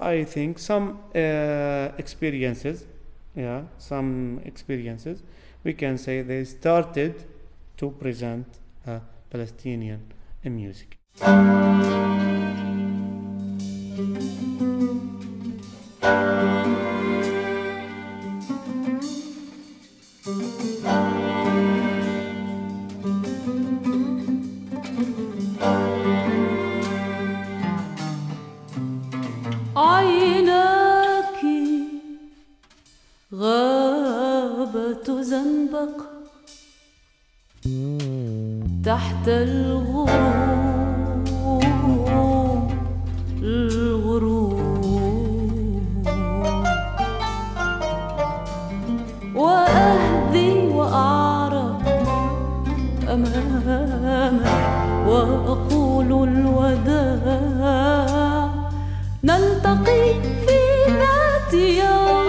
[0.00, 2.86] I, think some uh, experiences,
[3.78, 5.22] some experiences,
[5.64, 7.14] we can say they started
[7.76, 8.46] to present
[9.30, 10.00] Palestinian
[10.44, 10.98] music.
[29.76, 31.42] عيناك
[33.34, 35.96] غابة زنبق
[38.84, 40.51] تحت الغروب.
[54.28, 57.68] أمامك وأقول الوداع.
[59.24, 62.21] نلتقي في ذات يوم.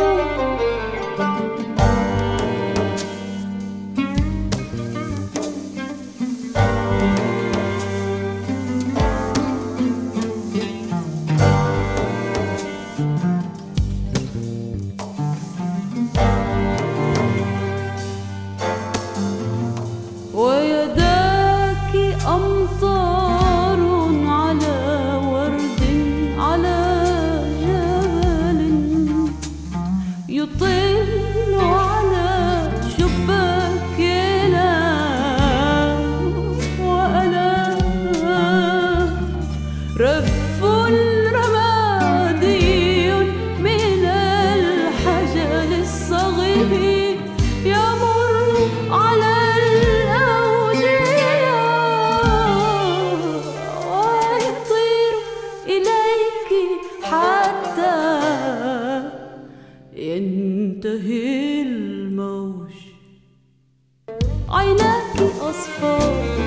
[64.53, 66.42] عيناكي أصفار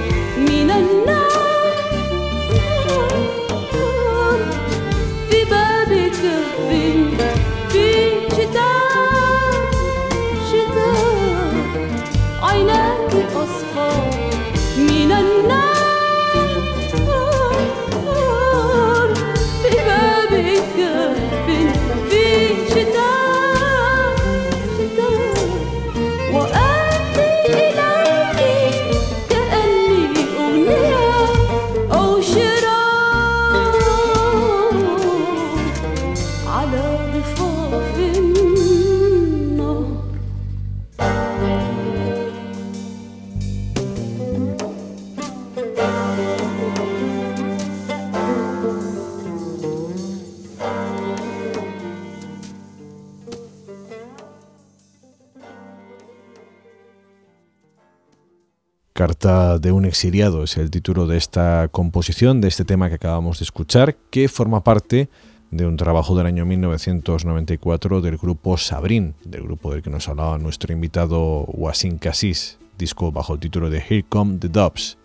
[59.60, 63.44] De un exiliado es el título de esta composición, de este tema que acabamos de
[63.44, 65.08] escuchar, que forma parte
[65.50, 70.36] de un trabajo del año 1994 del grupo Sabrin, del grupo del que nos hablaba
[70.36, 74.98] nuestro invitado Wasim Cassis, disco bajo el título de Here Come the Dubs.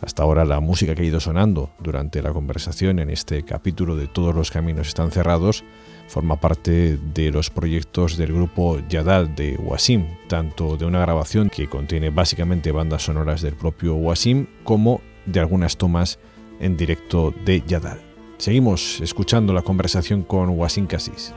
[0.00, 4.06] Hasta ahora la música que ha ido sonando durante la conversación en este capítulo de
[4.06, 5.62] Todos los caminos están cerrados
[6.06, 11.68] forma parte de los proyectos del grupo Yadal de Wasim, tanto de una grabación que
[11.68, 16.18] contiene básicamente bandas sonoras del propio Wasim como de algunas tomas
[16.60, 18.00] en directo de Yadal.
[18.38, 21.32] Seguimos escuchando la conversación con Wasim Cassis.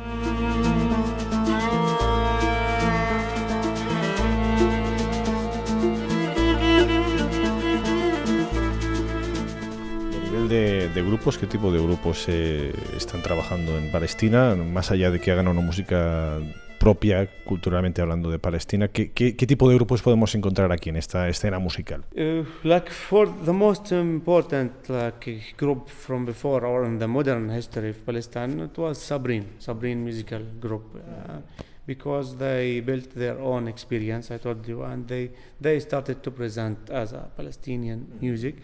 [10.94, 14.56] De, grupos, ¿qué tipo de grupos eh, están trabajando en Palestina?
[14.56, 16.40] Más allá de que hagan una música
[16.80, 20.98] propia, culturalmente hablando de Palestina, ¿qué, qué, qué tipo de grupos podemos encontrar aquí en
[20.98, 22.04] esta escena musical?
[22.16, 27.90] Uh, like for the most important like group from before or in the modern history
[27.90, 30.96] of Palestine, it was Sabrin, Sabrin musical group.
[30.96, 31.42] Uh,
[31.88, 36.90] because they built their own experience, I told you, and they, they started to present
[36.90, 38.58] as a Palestinian music.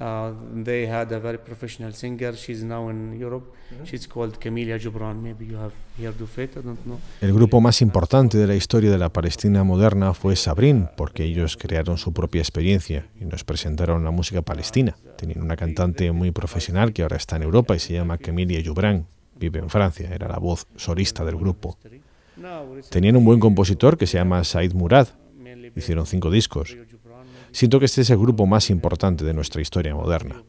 [0.00, 0.32] Uh,
[0.62, 2.32] they had a very professional singer.
[2.36, 3.52] She's now in Europe.
[3.84, 5.20] She's called Camelia Gibran.
[5.20, 6.56] Maybe you have heard of it.
[6.56, 7.00] I don't know.
[7.20, 11.56] El grupo más importante de la historia de la Palestina moderna fue Sabrin, porque ellos
[11.56, 14.96] crearon su propia experiencia y nos presentaron la música palestina.
[15.16, 19.04] Tenían una cantante muy profesional que ahora está en Europa y se llama Camelia Gibran.
[19.34, 20.10] Vive en Francia.
[20.14, 21.76] Era la voz solista del grupo.
[22.90, 25.08] Tenían un buen compositor que se llama Said Murad.
[25.74, 26.76] Hicieron cinco discos.
[27.52, 30.42] Siento que este es el grupo más importante de nuestra historia moderna.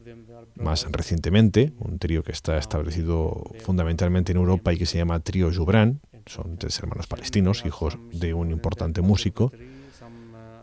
[0.56, 5.50] Más recientemente, un trío que está establecido fundamentalmente en Europa y que se llama Trío
[5.52, 9.52] Jubran, son tres hermanos palestinos, hijos de un importante músico.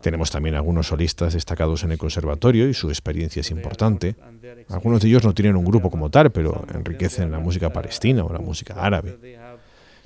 [0.00, 4.14] Tenemos también algunos solistas destacados en el conservatorio y su experiencia es importante.
[4.68, 8.32] Algunos de ellos no tienen un grupo como tal, pero enriquecen la música palestina o
[8.32, 9.18] la música árabe.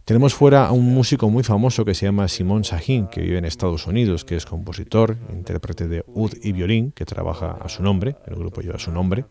[0.05, 3.45] Tenemos fuera a un músico muy famoso que se llama Simon Sahin, que vive en
[3.45, 8.17] Estados Unidos, que es compositor, intérprete de oud y violín, que trabaja a su nombre,
[8.27, 9.27] el grupo lleva su nombre.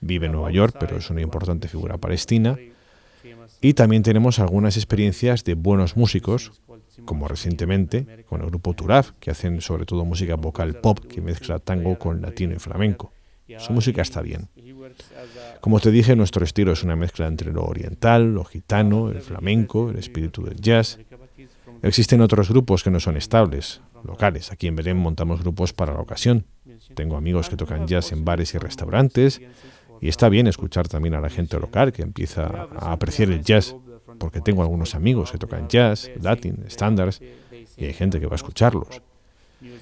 [0.00, 2.56] Vive en Nueva York, pero es una importante figura palestina.
[3.60, 6.52] Y también tenemos algunas experiencias de buenos músicos,
[7.04, 11.58] como recientemente con el grupo Turaf, que hacen sobre todo música vocal pop que mezcla
[11.58, 13.12] tango con latino y flamenco.
[13.58, 14.48] Su música está bien.
[15.60, 19.90] Como te dije, nuestro estilo es una mezcla entre lo oriental, lo gitano, el flamenco,
[19.90, 20.98] el espíritu del jazz.
[21.82, 24.52] Existen otros grupos que no son estables, locales.
[24.52, 26.44] Aquí en Belén montamos grupos para la ocasión.
[26.94, 29.40] Tengo amigos que tocan jazz en bares y restaurantes
[30.00, 33.76] y está bien escuchar también a la gente local que empieza a apreciar el jazz,
[34.18, 37.20] porque tengo algunos amigos que tocan jazz, latin, estándares
[37.76, 39.02] y hay gente que va a escucharlos.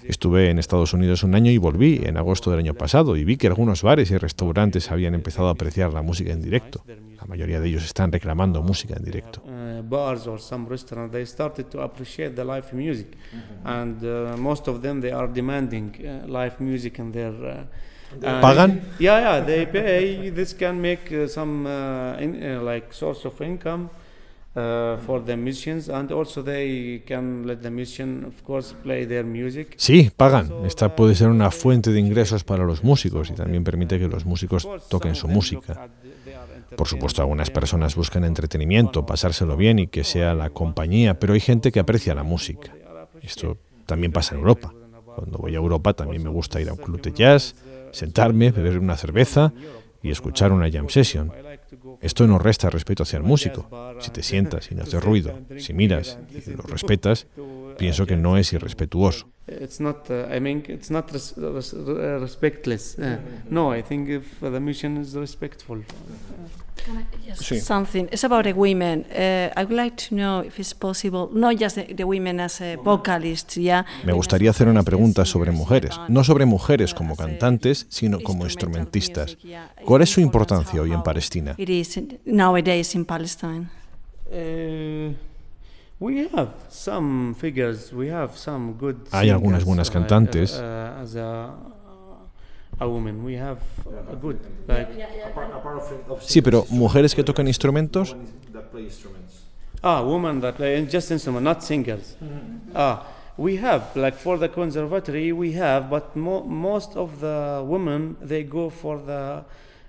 [0.05, 3.37] Estuve en Estados Unidos un año y volví en agosto del año pasado y vi
[3.37, 6.83] que algunos bares y restaurantes habían empezado a apreciar la música en directo.
[6.87, 9.43] La mayoría de ellos están reclamando música en directo.
[9.45, 13.17] Uh, bars or some restaurant, they started to appreciate the live music,
[13.65, 17.67] and uh, most of them they are demanding uh, live music in their.
[18.21, 18.81] ¿Pagan?
[18.99, 20.31] Yeah, yeah, they pay.
[20.31, 21.65] This can make some
[22.65, 23.91] like source of income.
[29.77, 30.51] Sí, pagan.
[30.65, 34.25] Esta puede ser una fuente de ingresos para los músicos y también permite que los
[34.25, 35.91] músicos toquen su música.
[36.75, 41.41] Por supuesto, algunas personas buscan entretenimiento, pasárselo bien y que sea la compañía, pero hay
[41.41, 42.75] gente que aprecia la música.
[43.23, 44.73] Esto también pasa en Europa.
[45.17, 47.57] Cuando voy a Europa también me gusta ir a un club de jazz,
[47.93, 49.53] sentarme, beber una cerveza
[50.03, 51.31] y escuchar una jam session.
[52.01, 53.69] Esto no resta respeto hacia el músico.
[54.01, 57.27] Si te sientas y no haces ruido, si miras y lo respetas,
[57.79, 59.29] pienso que no es irrespetuoso.
[66.27, 66.66] no
[67.35, 67.61] Sí.
[67.61, 68.09] something.
[68.13, 69.05] It's about the women.
[69.11, 72.61] Uh, I would like to know if it's possible, not just the, the women as
[72.61, 73.85] a vocalist, yeah.
[74.05, 79.37] Me gustaría hacer una pregunta sobre mujeres, no sobre mujeres como cantantes, sino como instrumentistas.
[79.85, 81.55] ¿Cuál es su importancia hoy en Palestina?
[81.59, 83.69] It is nowadays in Palestine.
[84.31, 85.15] Uh,
[85.99, 87.93] we have some figures.
[87.93, 88.97] We have some good.
[89.13, 90.53] Hay algunas singers, buenas uh, cantantes.
[90.59, 91.17] Uh, as
[92.81, 93.59] a, a woman, we have
[94.11, 94.89] a good like.
[96.21, 98.17] Sí, pero mujeres que tocan instrumentos,
[99.83, 102.17] Ah, women that play in just instrument, not singers.
[102.75, 103.07] Ah,
[103.37, 108.45] we have like for the conservatory we have, but mo- most of the women they
[108.45, 109.45] go for the.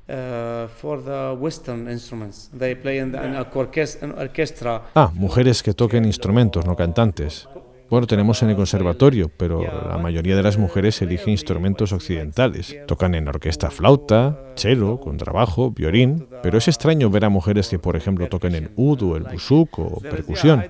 [0.09, 5.11] Uh, for the Western instruments, they play in, the, in a orchestra, an orchestra ah,
[5.13, 7.45] mujeres que toquen instrumentos, no cantantes.
[7.89, 12.77] Bueno, tenemos en el conservatorio, pero la mayoría de las mujeres eligen instrumentos occidentales.
[12.85, 17.95] Tocan en orquesta flauta, cello, contrabajo, violín, pero es extraño ver a mujeres que, por
[17.95, 20.63] ejemplo, toquen en oud o el busuk o percusión.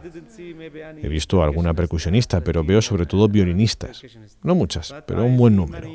[1.01, 4.03] He visto alguna percusionista, pero veo sobre todo violinistas.
[4.43, 5.87] No muchas, pero un buen número.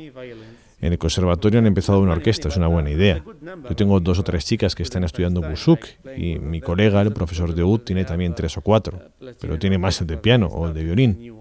[0.83, 3.23] En el conservatorio han empezado una orquesta, es una buena idea.
[3.69, 5.79] Yo tengo dos o tres chicas que están estudiando busuk
[6.17, 8.99] y mi colega, el profesor de UD, tiene también tres o cuatro,
[9.39, 11.37] pero tiene más el de piano o el de violín.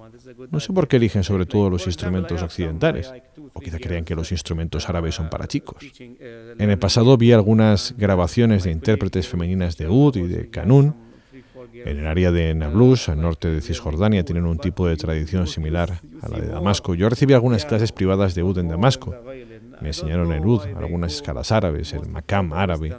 [0.53, 3.13] No sé por qué eligen sobre todo los instrumentos occidentales,
[3.53, 5.83] o quizá crean que los instrumentos árabes son para chicos.
[5.99, 10.95] En el pasado vi algunas grabaciones de intérpretes femeninas de UD y de Kanun.
[11.75, 16.01] En el área de Nablus, al norte de Cisjordania, tienen un tipo de tradición similar
[16.21, 16.95] a la de Damasco.
[16.95, 19.15] Yo recibí algunas clases privadas de UD en Damasco.
[19.83, 22.97] Me enseñaron el UD, algunas escalas árabes, el makam árabe.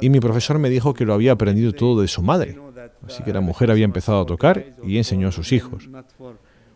[0.00, 2.58] Y mi profesor me dijo que lo había aprendido todo de su madre.
[3.06, 5.88] Así que la mujer había empezado a tocar y enseñó a sus hijos.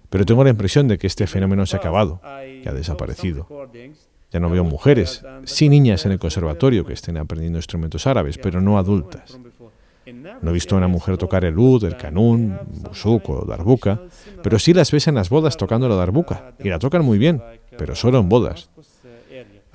[0.08, 2.20] Pero tengo la impresión de que este fenómeno se ha acabado,
[2.62, 3.46] que ha desaparecido.
[4.32, 8.60] Ya no veo mujeres, sí niñas en el conservatorio que estén aprendiendo instrumentos árabes, pero
[8.60, 9.38] no adultas.
[10.40, 12.56] No he visto a una mujer tocar el ud, el canún,
[12.88, 14.00] busuk o darbuka,
[14.42, 17.42] pero sí las ves en las bodas tocando la darbuka, y la tocan muy bien,
[17.76, 18.70] pero solo en bodas.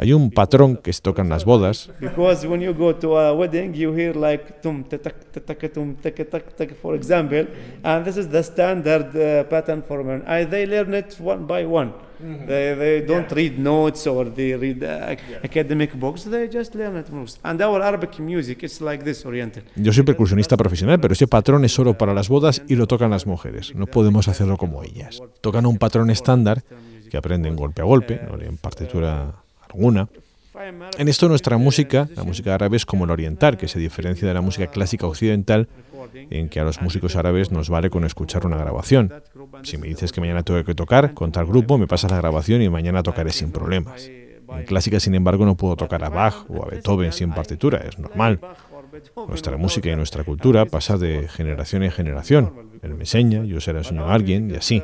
[0.02, 1.92] Hay un patrón que se toca en las bodas.
[2.00, 6.28] Because when you go to a wedding, you hear like tum tatak tatak tum tak
[6.28, 7.46] tak tak for example,
[7.84, 10.24] and this is the standard uh, pattern for men.
[10.26, 11.94] I, they learn it one by one.
[12.20, 16.24] They, they don't read notes or they read uh, academic books.
[16.24, 17.40] They just learn it most.
[17.44, 19.62] And our Arabic music is like this, Oriental.
[19.76, 23.12] Yo soy percusionista profesional, pero ese patrón es solo para las bodas y lo tocan
[23.12, 23.76] las mujeres.
[23.76, 25.22] No podemos hacerlo como ellas.
[25.42, 26.64] Tocan un patrón estándar
[27.12, 29.36] que aprenden golpe a golpe, no leen partitura
[30.98, 34.34] En esto nuestra música, la música árabe es como la oriental, que se diferencia de
[34.34, 35.68] la música clásica occidental,
[36.14, 39.14] en que a los músicos árabes nos vale con escuchar una grabación.
[39.64, 42.62] Si me dices que mañana tengo que tocar con tal grupo, me pasas la grabación
[42.62, 44.08] y mañana tocaré sin problemas.
[44.08, 47.98] En clásica, sin embargo, no puedo tocar a Bach o a Beethoven sin partitura, es
[47.98, 48.40] normal.
[49.28, 52.52] Nuestra música y nuestra cultura pasa de generación en generación.
[52.82, 54.84] Él me enseña, yo se la enseño a alguien y así.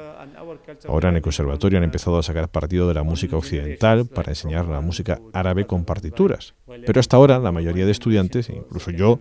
[0.87, 4.65] Ahora en el conservatorio han empezado a sacar partido de la música occidental para enseñar
[4.67, 6.55] la música árabe con partituras.
[6.85, 9.19] Pero hasta ahora la mayoría de estudiantes, incluso yo,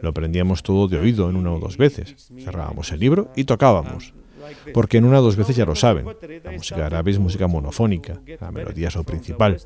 [0.00, 2.30] lo aprendíamos todo de oído en una o dos veces.
[2.38, 4.14] Cerrábamos el libro y tocábamos.
[4.72, 6.06] Porque en una o dos veces ya lo saben.
[6.44, 9.58] La música árabe es música monofónica, la melodía es lo principal.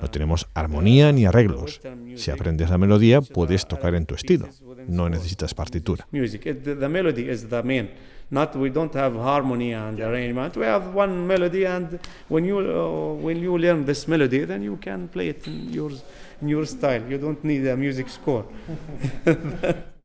[0.00, 1.80] No tenemos armonía ni arreglos.
[2.14, 4.48] Si aprendes la melodía, puedes tocar en tu estilo.
[4.86, 6.06] No necesitas partitura.
[8.30, 8.54] Music, it, the, the melody is the main.
[8.54, 10.56] Not we don't have harmony and arrangement.
[10.56, 11.98] We have one melody, and
[12.28, 15.90] when you uh, when you learn this melody, then you can play it in your
[16.42, 17.02] in your style.
[17.08, 18.44] You don't need a music score.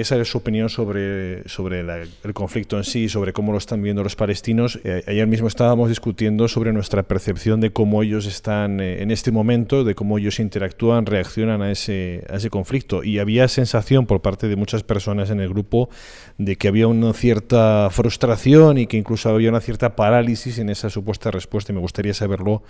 [0.00, 3.82] gustaría saber su opinión sobre, sobre la- el conflicto en sí, sobre cómo lo están
[3.82, 4.78] viendo los palestinos.
[4.84, 9.30] Eh, ayer mismo estábamos discutiendo sobre nuestra percepción de cómo ellos están eh, en este
[9.30, 13.04] momento, de cómo ellos interactúan, reaccionan a ese, a ese conflicto.
[13.04, 15.90] Y había sensación por parte de muchas personas en el grupo
[16.38, 20.88] de que había una cierta frustración y que incluso había una cierta parálisis en esa
[20.88, 21.72] supuesta respuesta.
[21.72, 22.62] Y me gustaría saberlo,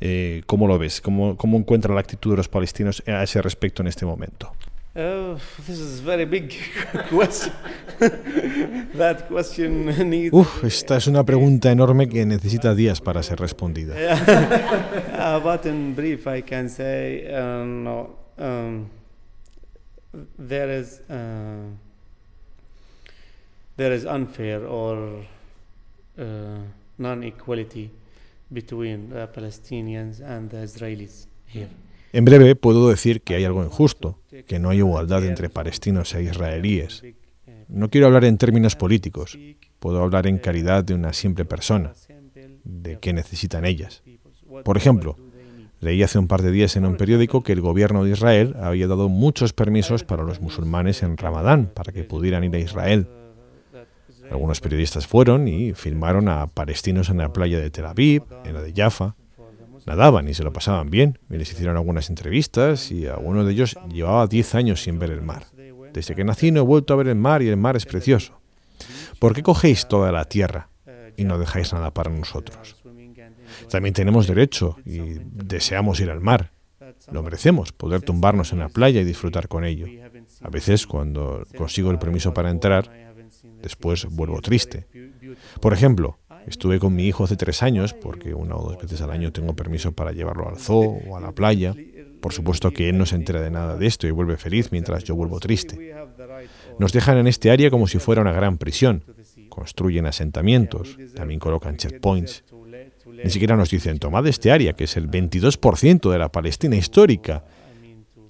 [0.00, 3.82] eh, cómo lo ves, cómo, cómo encuentra la actitud de los palestinos a ese respecto
[3.82, 4.52] en este momento.
[4.94, 6.54] Oh, this is a very big
[7.08, 7.52] question.
[7.98, 10.34] that question needs.
[10.34, 13.94] Uf, esta es una pregunta enorme que necesita días para ser respondida.
[13.94, 18.18] uh, but in brief, I can say uh, no.
[18.36, 18.90] Um,
[20.38, 21.70] there is uh,
[23.78, 25.24] there is unfair or
[26.18, 26.24] uh,
[26.98, 27.90] non-equality
[28.52, 31.70] between the Palestinians and the Israelis here.
[32.12, 36.22] En breve puedo decir que hay algo injusto, que no hay igualdad entre palestinos e
[36.22, 37.02] israelíes.
[37.68, 39.38] No quiero hablar en términos políticos,
[39.78, 41.94] puedo hablar en calidad de una simple persona,
[42.64, 44.02] de qué necesitan ellas.
[44.62, 45.16] Por ejemplo,
[45.80, 48.88] leí hace un par de días en un periódico que el gobierno de Israel había
[48.88, 53.08] dado muchos permisos para los musulmanes en Ramadán, para que pudieran ir a Israel.
[54.30, 58.62] Algunos periodistas fueron y filmaron a palestinos en la playa de Tel Aviv, en la
[58.62, 59.16] de Jaffa.
[59.86, 61.18] Nadaban y se lo pasaban bien.
[61.30, 65.22] Y les hicieron algunas entrevistas y alguno de ellos llevaba 10 años sin ver el
[65.22, 65.46] mar.
[65.92, 68.40] Desde que nací no he vuelto a ver el mar y el mar es precioso.
[69.18, 70.68] ¿Por qué cogéis toda la tierra
[71.16, 72.76] y no dejáis nada para nosotros?
[73.70, 76.52] También tenemos derecho y deseamos ir al mar.
[77.10, 79.86] Lo merecemos, poder tumbarnos en la playa y disfrutar con ello.
[80.40, 82.90] A veces, cuando consigo el permiso para entrar,
[83.60, 84.86] después vuelvo triste.
[85.60, 89.10] Por ejemplo, estuve con mi hijo hace tres años, porque una o dos veces al
[89.10, 91.74] año tengo permiso para llevarlo al zoo o a la playa.
[92.20, 95.02] Por supuesto que él no se entera de nada de esto y vuelve feliz mientras
[95.04, 95.94] yo vuelvo triste.
[96.78, 99.02] Nos dejan en este área como si fuera una gran prisión.
[99.48, 102.44] Construyen asentamientos, también colocan checkpoints.
[103.24, 107.44] Ni siquiera nos dicen, tomad este área, que es el 22% de la Palestina histórica.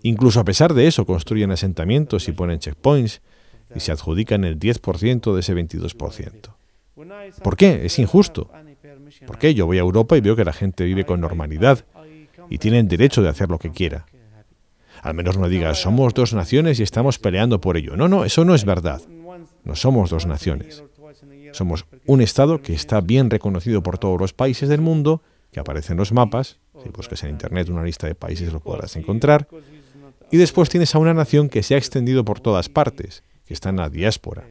[0.03, 3.21] Incluso a pesar de eso, construyen asentamientos y ponen checkpoints
[3.75, 6.62] y se adjudican el 10% de ese 22%.
[7.43, 7.87] ¿Por qué?
[7.87, 8.51] Es injusto.
[9.27, 9.55] ¿Por qué?
[9.55, 11.85] Yo voy a Europa y veo que la gente vive con normalidad
[12.51, 14.07] y tienen derecho de hacer lo que quiera.
[15.03, 17.97] Al menos no digas, somos dos naciones y estamos peleando por ello.
[17.97, 19.01] No, no, eso no es verdad.
[19.65, 20.83] No somos dos naciones.
[21.53, 25.93] Somos un Estado que está bien reconocido por todos los países del mundo, que aparece
[25.93, 26.59] en los mapas.
[26.83, 29.49] Si buscas en Internet una lista de países lo podrás encontrar.
[30.31, 33.69] Y después tienes a una nación que se ha extendido por todas partes, que está
[33.69, 34.47] en la diáspora.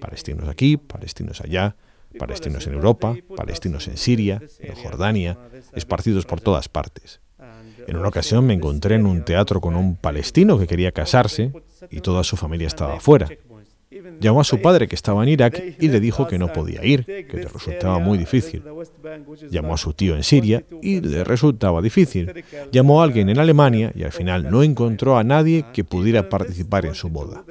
[0.00, 1.76] Palestinos aquí, palestinos allá,
[2.18, 5.38] palestinos en Europa, palestinos en Siria, en Jordania,
[5.74, 7.20] esparcidos por todas partes.
[7.86, 11.52] En una ocasión me encontré en un teatro con un palestino que quería casarse
[11.90, 13.28] y toda su familia estaba afuera.
[14.20, 17.04] Llamó a su padre que estaba en Irak y le dijo que no podía ir,
[17.04, 18.62] que le resultaba muy difícil.
[19.50, 22.44] Llamó a su tío en Siria y le resultaba difícil.
[22.70, 26.84] Llamó a alguien en Alemania y al final no encontró a nadie que pudiera participar
[26.84, 27.44] en su boda.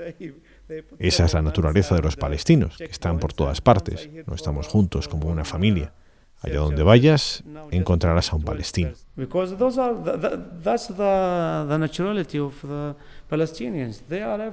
[0.99, 4.09] Esa es la naturaleza de los palestinos, que están por todas partes.
[4.25, 5.93] No estamos juntos como una familia.
[6.41, 8.91] Allá donde vayas, encontrarás a un palestino.
[9.15, 12.95] Because those are the, naturality of the
[13.27, 14.03] Palestinians.
[14.07, 14.51] They are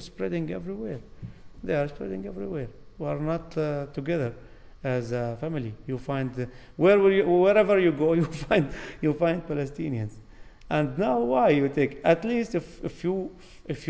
[0.00, 1.00] spreading everywhere.
[1.62, 2.68] They are spreading everywhere.
[2.98, 4.32] We are not uh, together
[4.82, 5.74] as a family.
[5.86, 6.46] You find uh,
[6.76, 8.68] you, wherever you go, you find
[9.00, 10.12] you find Palestinians.
[10.68, 13.30] And now, why you take at least if, if you
[13.66, 13.86] if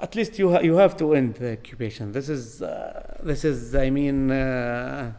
[0.00, 2.12] at least you ha- you have to end the occupation.
[2.12, 4.30] This is uh, this is I mean.
[4.30, 5.12] Uh,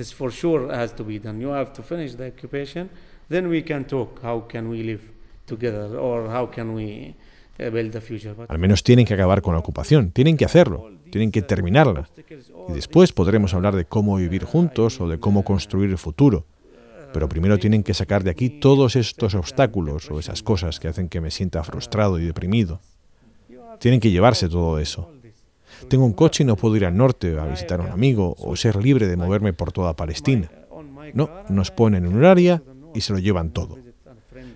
[0.00, 1.40] this for sure has to be done.
[1.40, 2.88] You have to finish the occupation,
[3.28, 4.20] then we can talk.
[4.22, 5.02] How can we live
[5.46, 7.14] together, or how can we
[7.58, 8.34] uh, build the future?
[8.48, 12.08] Al menos tienen que acabar con la ocupación, tienen que hacerlo, tienen que terminarla.
[12.68, 16.46] Y después podremos hablar de cómo vivir juntos o de cómo construir el futuro.
[17.12, 21.08] Pero primero tienen que sacar de aquí todos estos obstáculos o esas cosas que hacen
[21.08, 22.80] que me sienta frustrado y deprimido.
[23.80, 25.10] Tienen que llevarse todo eso.
[25.88, 28.54] Tengo un coche y no puedo ir al norte a visitar a un amigo o
[28.54, 30.50] ser libre de moverme por toda Palestina.
[31.14, 32.62] No, nos ponen en un área
[32.94, 33.78] y se lo llevan todo.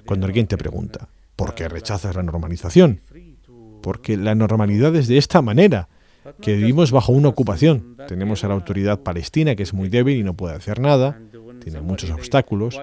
[0.07, 3.01] Cuando alguien te pregunta, ¿por qué rechazas la normalización?
[3.83, 5.89] Porque la normalidad es de esta manera,
[6.41, 7.97] que vivimos bajo una ocupación.
[8.07, 11.19] Tenemos a la autoridad palestina que es muy débil y no puede hacer nada,
[11.63, 12.79] tiene muchos obstáculos,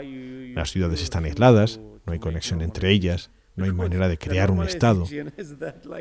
[0.55, 3.29] las ciudades están aisladas, no hay conexión entre ellas,
[3.61, 5.05] no hay manera de crear un Estado.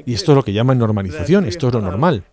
[0.06, 2.24] Y esto es lo que llaman normalización, esto es lo normal.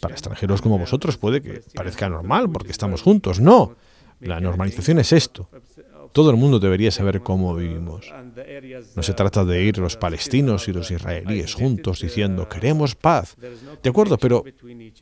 [0.00, 3.40] Para extranjeros como vosotros puede que parezca normal porque estamos juntos.
[3.40, 3.76] No,
[4.20, 5.48] la normalización es esto.
[6.12, 8.10] Todo el mundo debería saber cómo vivimos.
[8.94, 13.36] No se trata de ir los palestinos y los israelíes juntos diciendo queremos paz.
[13.82, 14.42] De acuerdo, pero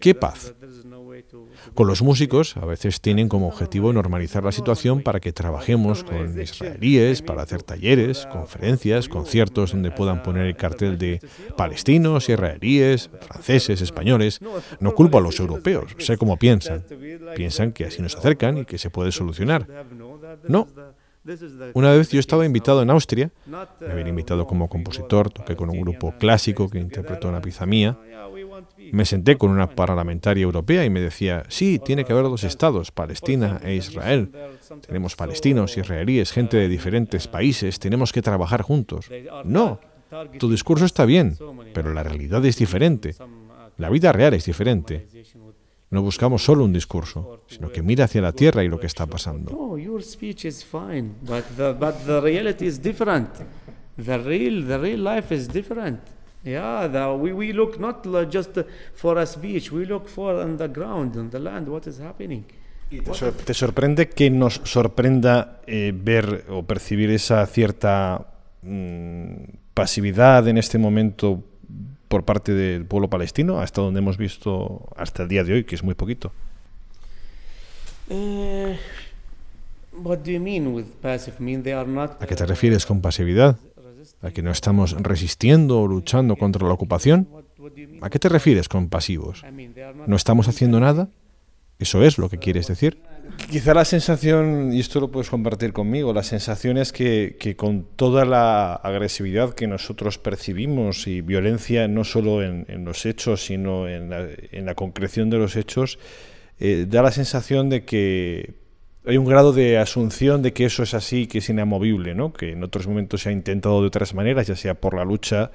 [0.00, 0.54] ¿qué paz?
[1.74, 6.40] Con los músicos a veces tienen como objetivo normalizar la situación para que trabajemos con
[6.40, 11.20] israelíes, para hacer talleres, conferencias, conciertos donde puedan poner el cartel de
[11.56, 14.40] palestinos, israelíes, franceses, españoles.
[14.78, 16.84] No culpo a los europeos, sé cómo piensan.
[17.34, 19.66] Piensan que así nos acercan y que se puede solucionar.
[20.46, 20.68] No.
[21.72, 25.80] Una vez yo estaba invitado en Austria, me habían invitado como compositor, toqué con un
[25.80, 27.98] grupo clásico que interpretó una pieza mía.
[28.92, 32.90] Me senté con una parlamentaria europea y me decía, sí, tiene que haber dos estados,
[32.90, 34.30] Palestina e Israel.
[34.86, 39.08] Tenemos palestinos, israelíes, gente de diferentes países, tenemos que trabajar juntos.
[39.44, 39.80] No,
[40.38, 41.36] tu discurso está bien,
[41.72, 43.14] pero la realidad es diferente.
[43.76, 45.08] La vida real es diferente.
[45.94, 49.06] No buscamos solo un discurso, sino que mira hacia la tierra y lo que está
[49.06, 49.52] pasando.
[49.52, 53.28] No, your speech is fine, but the, but the reality is different.
[53.96, 56.00] The real, the real life is different.
[56.42, 58.58] Yeah, the, we, we look not just
[58.94, 62.44] for a speech, we look for on the ground, on the land, what is happening.
[62.90, 69.34] ¿Te, sor- te sorprende que nos sorprenda eh, ver o percibir esa cierta mm,
[69.74, 71.44] pasividad en este momento
[72.14, 75.74] por parte del pueblo palestino, hasta donde hemos visto hasta el día de hoy, que
[75.74, 76.30] es muy poquito?
[81.88, 82.22] Not.
[82.22, 83.58] ¿A qué te refieres con pasividad?
[84.22, 87.26] ¿A que no estamos resistiendo o luchando contra la ocupación?
[88.00, 89.44] ¿A qué te refieres con pasivos?
[90.06, 91.08] ¿No estamos haciendo nada?
[91.80, 93.02] ¿Eso es lo que quieres decir?
[93.50, 98.24] Quizá la sensación, y esto lo puedes compartir conmigo, la sensación es que, con toda
[98.24, 104.26] la agresividad que nosotros percibimos y violencia no solo en, los hechos, sino en la,
[104.52, 105.98] en la concreción de los hechos,
[106.58, 108.54] eh, da la sensación de que
[109.06, 112.32] hay un grado de asunción de que eso es así, que es inamovible, ¿no?
[112.32, 115.50] que en otros momentos se ha intentado de otras maneras, ya sea por la lucha,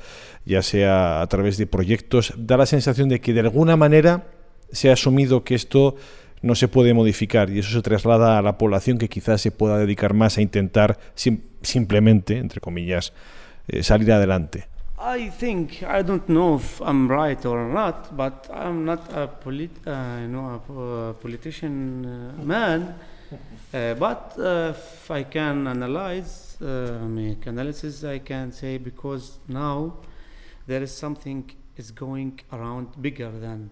[0.45, 4.27] ya sea a través de proyectos, da la sensación de que de alguna manera
[4.71, 5.95] se ha asumido que esto
[6.41, 9.77] no se puede modificar y eso se traslada a la población que quizás se pueda
[9.77, 13.13] dedicar más a intentar sim- simplemente, entre comillas,
[13.67, 14.67] eh, salir adelante.
[15.01, 19.71] I think I don't know if I'm right or not, but I'm not a polit,
[19.87, 22.95] uh, you know, a po- politician uh, man.
[23.71, 29.93] Uh, but uh, if I can analyze, uh, make analysis, I can say because now
[30.67, 31.43] there is something
[31.77, 33.69] is going around bigger than.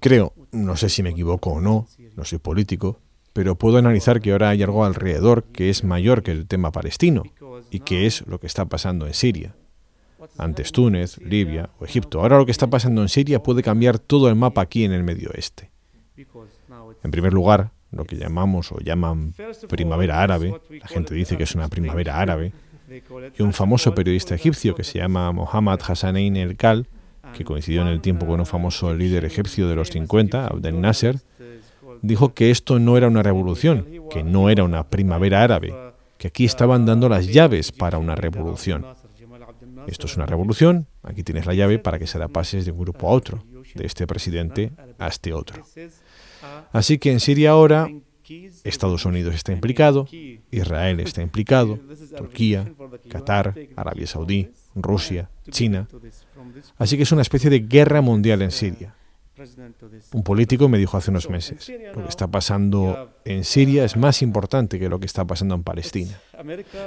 [0.00, 1.86] Creo, no sé si me equivoco o no,
[2.16, 3.00] no soy político,
[3.32, 7.22] pero puedo analizar que ahora hay algo alrededor que es mayor que el tema palestino
[7.70, 9.54] y que es lo que está pasando en Siria.
[10.36, 12.20] Antes Túnez, Libia o Egipto.
[12.20, 15.04] Ahora lo que está pasando en Siria puede cambiar todo el mapa aquí en el
[15.04, 15.70] Medio Oeste.
[17.04, 19.34] En primer lugar, lo que llamamos o llaman
[19.68, 22.52] primavera árabe, la gente dice que es una primavera árabe,
[23.38, 26.86] y un famoso periodista egipcio que se llama Mohammad Hassanein el-Kal,
[27.36, 31.20] que coincidió en el tiempo con un famoso líder egipcio de los 50, Abdel Nasser,
[32.02, 35.74] dijo que esto no era una revolución, que no era una primavera árabe,
[36.16, 38.86] que aquí estaban dando las llaves para una revolución.
[39.86, 42.78] Esto es una revolución, aquí tienes la llave para que se la pases de un
[42.78, 43.44] grupo a otro,
[43.74, 45.62] de este presidente a este otro.
[46.72, 47.88] Así que en Siria ahora
[48.64, 50.06] Estados Unidos está implicado,
[50.50, 51.78] Israel está implicado,
[52.16, 52.70] Turquía,
[53.08, 54.50] Qatar, Arabia Saudí,
[54.82, 55.88] Rusia, China.
[56.76, 58.94] Así que es una especie de guerra mundial en Siria.
[60.12, 64.20] Un político me dijo hace unos meses, lo que está pasando en Siria es más
[64.22, 66.18] importante que lo que está pasando en Palestina.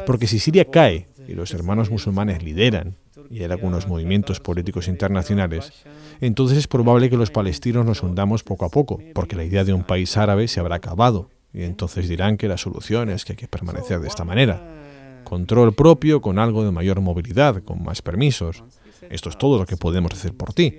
[0.05, 2.95] Porque si Siria cae y los hermanos musulmanes lideran,
[3.29, 5.71] y hay algunos movimientos políticos internacionales,
[6.19, 9.73] entonces es probable que los palestinos nos hundamos poco a poco, porque la idea de
[9.73, 13.37] un país árabe se habrá acabado, y entonces dirán que la solución es que hay
[13.37, 14.80] que permanecer de esta manera.
[15.23, 18.63] Control propio con algo de mayor movilidad, con más permisos.
[19.09, 20.77] Esto es todo lo que podemos hacer por ti.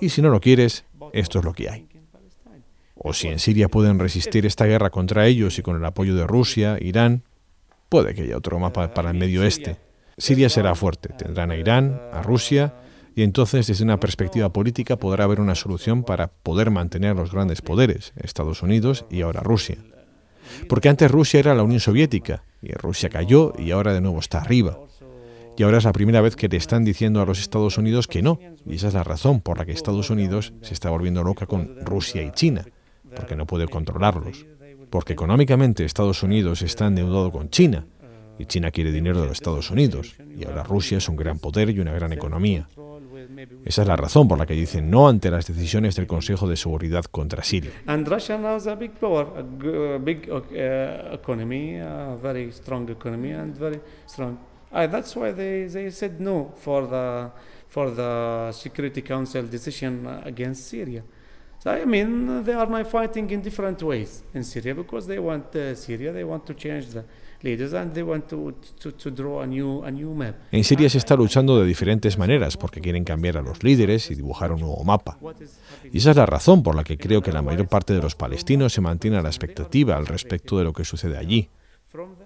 [0.00, 1.88] Y si no lo quieres, esto es lo que hay.
[2.94, 6.26] O si en Siria pueden resistir esta guerra contra ellos y con el apoyo de
[6.26, 7.24] Rusia, Irán,
[7.88, 9.76] puede que haya otro mapa para el Medio Oeste.
[10.16, 12.74] Siria será fuerte, tendrán a Irán, a Rusia,
[13.16, 17.62] y entonces desde una perspectiva política podrá haber una solución para poder mantener los grandes
[17.62, 19.76] poderes, Estados Unidos y ahora Rusia.
[20.68, 24.38] Porque antes Rusia era la Unión Soviética, y Rusia cayó y ahora de nuevo está
[24.38, 24.78] arriba.
[25.56, 28.22] Y ahora es la primera vez que le están diciendo a los Estados Unidos que
[28.22, 28.40] no.
[28.66, 31.76] Y esa es la razón por la que Estados Unidos se está volviendo loca con
[31.84, 32.64] Rusia y China,
[33.14, 34.46] porque no puede controlarlos.
[34.90, 37.86] Porque económicamente Estados Unidos está endeudado con China,
[38.36, 41.70] y China quiere dinero de los Estados Unidos, y ahora Rusia es un gran poder
[41.70, 42.68] y una gran economía.
[43.64, 46.56] Esa es la razón por la que dicen no ante las decisiones del Consejo de
[46.56, 47.70] Seguridad contra Siria.
[47.86, 53.32] And Russia now is a big power, a big uh, economy, a very strong economy,
[53.32, 54.38] and very strong.
[54.70, 57.30] That's why they, said no for the
[57.68, 61.02] for the Security Council decision against Syria.
[61.58, 65.54] So I mean, they are now fighting in different ways in Syria because they want
[65.56, 67.04] uh, Syria, they want to change the
[67.44, 70.34] leaders, and they want to, to, to draw a new a new map.
[70.50, 74.14] En Siria se está luchando de diferentes maneras porque quieren cambiar a los líderes y
[74.14, 75.18] dibujar un nuevo mapa.
[75.92, 78.14] Y esa es la razón por la que creo que la mayor parte de los
[78.16, 81.50] palestinos se mantiene a la expectativa al respecto de lo que sucede allí.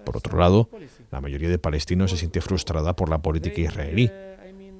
[0.03, 0.69] Por otro lado,
[1.11, 4.09] la mayoría de palestinos se siente frustrada por la política israelí,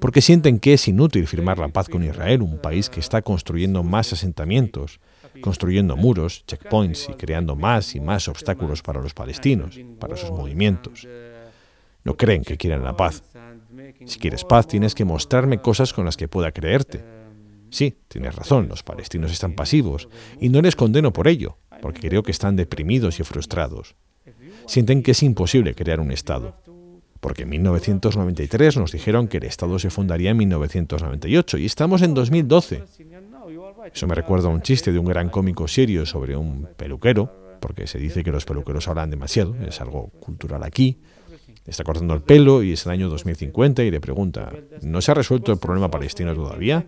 [0.00, 3.84] porque sienten que es inútil firmar la paz con Israel, un país que está construyendo
[3.84, 4.98] más asentamientos,
[5.40, 11.06] construyendo muros, checkpoints y creando más y más obstáculos para los palestinos, para sus movimientos.
[12.04, 13.22] No creen que quieran la paz.
[14.04, 17.04] Si quieres paz, tienes que mostrarme cosas con las que pueda creerte.
[17.70, 20.08] Sí, tienes razón, los palestinos están pasivos,
[20.40, 23.94] y no les condeno por ello, porque creo que están deprimidos y frustrados.
[24.66, 26.54] Sienten que es imposible crear un Estado,
[27.20, 32.14] porque en 1993 nos dijeron que el Estado se fundaría en 1998, y estamos en
[32.14, 32.82] 2012.
[33.92, 37.86] Eso me recuerda a un chiste de un gran cómico serio sobre un peluquero, porque
[37.86, 40.98] se dice que los peluqueros hablan demasiado, es algo cultural aquí.
[41.66, 44.52] Está cortando el pelo y es el año 2050 y le pregunta,
[44.82, 46.84] ¿no se ha resuelto el problema palestino todavía?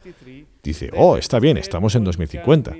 [0.62, 2.74] Dice, oh, está bien, estamos en 2050.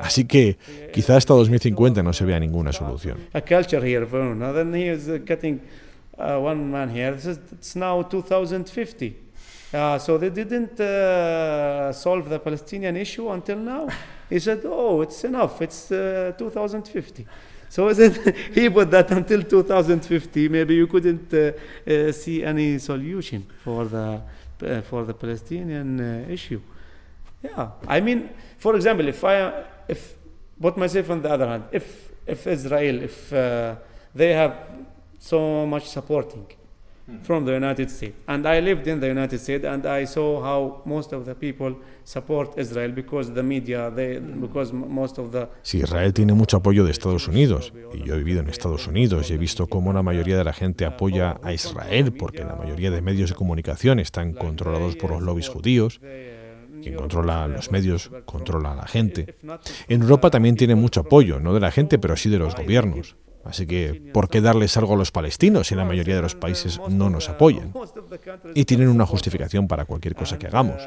[0.00, 0.56] Así que
[0.92, 3.18] quizá hasta 2050 no se vea ninguna solución.
[9.72, 10.06] Uh, getting one man here.
[10.06, 10.06] This is, it's now 2050.
[10.06, 13.88] So they didn't uh, solve the Palestinian issue until now.
[14.28, 15.62] He said, "Oh, it's enough.
[15.62, 17.26] It's uh, 2050."
[17.68, 17.88] So
[18.54, 20.48] he put that until 2050.
[20.48, 21.52] Maybe you couldn't uh,
[21.90, 24.22] uh, see any solution for the
[24.62, 26.60] uh, for the Palestinian issue.
[27.42, 30.14] Yeah, I mean, for example, if I if
[30.60, 33.30] put myself on the other hand, if if Israel, if
[34.14, 34.56] they have
[35.18, 36.46] so much supporting
[37.22, 40.82] from the United States, and I lived in the United States, and I saw how
[40.84, 46.34] most of the people support Israel because the media, because most of the Israel tiene
[46.34, 49.66] mucho apoyo de Estados Unidos, y yo he vivido en Estados Unidos y he visto
[49.68, 53.36] cómo la mayoría de la gente apoya a Israel, porque la mayoría de medios de
[53.36, 56.00] comunicación están controlados por los lobbies judíos,
[56.82, 59.36] quien controla los medios controla a la gente.
[59.88, 63.16] En Europa también tiene mucho apoyo, no de la gente, pero sí de los gobiernos.
[63.48, 66.80] Así que, ¿por qué darles algo a los palestinos si la mayoría de los países
[66.88, 67.72] no nos apoyan?
[68.54, 70.82] Y tienen una justificación para cualquier cosa que hagamos.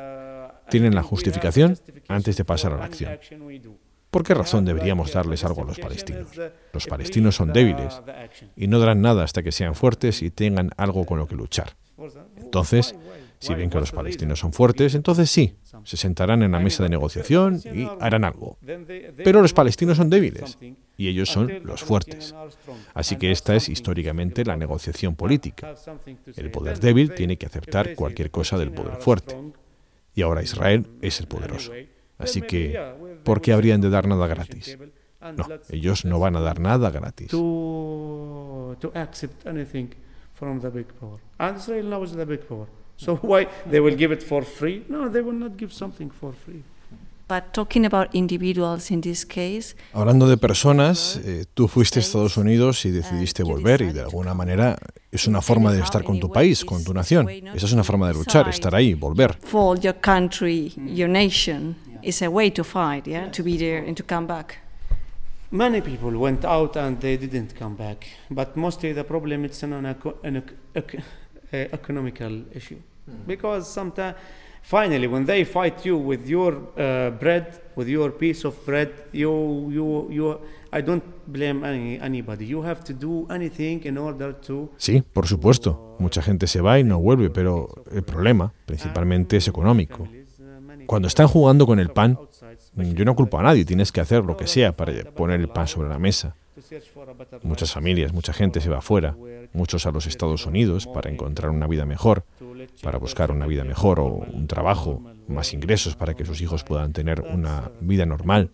[0.69, 1.77] Tienen la justificación
[2.07, 3.17] antes de pasar a la acción.
[4.11, 6.27] ¿Por qué razón deberíamos darles algo a los palestinos?
[6.73, 8.01] Los palestinos son débiles
[8.55, 11.75] y no darán nada hasta que sean fuertes y tengan algo con lo que luchar.
[12.37, 12.95] Entonces,
[13.39, 16.89] si ven que los palestinos son fuertes, entonces sí, se sentarán en la mesa de
[16.89, 18.57] negociación y harán algo.
[19.23, 20.57] Pero los palestinos son débiles
[20.97, 22.35] y ellos son los fuertes.
[22.93, 25.73] Así que esta es históricamente la negociación política.
[26.35, 29.35] El poder débil tiene que aceptar cualquier cosa del poder fuerte.
[30.13, 31.71] Y ahora Israel es el poderoso.
[32.17, 32.77] Así que,
[33.23, 34.77] ¿por qué habrían de dar nada gratis?
[35.21, 37.29] No, ellos no van a dar nada gratis.
[37.29, 39.89] to to accept anything
[40.33, 41.19] from the big power.
[41.37, 41.89] And Israel
[43.07, 43.21] now is the big power.
[43.21, 44.83] So why they will give it for free?
[44.89, 46.63] No, they will not give something for free.
[47.27, 52.37] But talking about individuals in this case, Hablando de personas, eh, tú fuiste a Estados
[52.37, 54.77] Unidos y decidiste volver y de alguna manera
[55.11, 57.29] es una forma de estar con tu país, con tu nación.
[57.29, 59.37] Esa es una forma de luchar, estar ahí, volver.
[59.41, 63.95] for your country, your nation, is a way to fight, yeah, to be there and
[63.95, 64.57] to come back.
[65.51, 69.85] Many people went out and they didn't come back, but mostly the problem it's an,
[69.85, 71.01] eco- an ec- ec- uh,
[71.51, 72.77] economical issue
[73.25, 74.15] because sometimes
[74.61, 79.69] finally when they fight you with your uh, bread with your piece of bread you
[79.71, 80.39] you you
[80.71, 85.27] I don't blame any, anybody you have to do anything in order to Sí, por
[85.27, 85.95] supuesto.
[85.99, 90.07] Mucha gente se va y no vuelve, pero el problema principalmente es económico.
[90.85, 92.17] Cuando están jugando con el pan,
[92.75, 95.67] yo no culpo a nadie, tienes que hacer lo que sea para poner el pan
[95.67, 96.35] sobre la mesa.
[97.43, 99.15] Muchas familias, mucha gente se va afuera,
[99.53, 102.23] muchos a los Estados Unidos para encontrar una vida mejor,
[102.81, 106.93] para buscar una vida mejor o un trabajo, más ingresos para que sus hijos puedan
[106.93, 108.51] tener una vida normal.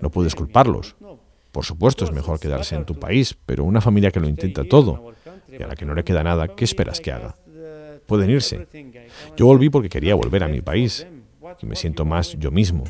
[0.00, 0.96] No puedes culparlos.
[1.52, 5.12] Por supuesto es mejor quedarse en tu país, pero una familia que lo intenta todo
[5.48, 7.34] y a la que no le queda nada, ¿qué esperas que haga?
[8.06, 8.66] Pueden irse.
[9.36, 11.06] Yo volví porque quería volver a mi país
[11.60, 12.84] y me siento más yo mismo.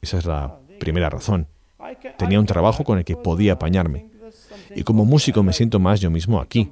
[0.00, 1.46] Esa es la primera razón.
[2.18, 4.06] Tenía un trabajo con el que podía apañarme.
[4.74, 6.70] Y como músico me siento más yo mismo aquí.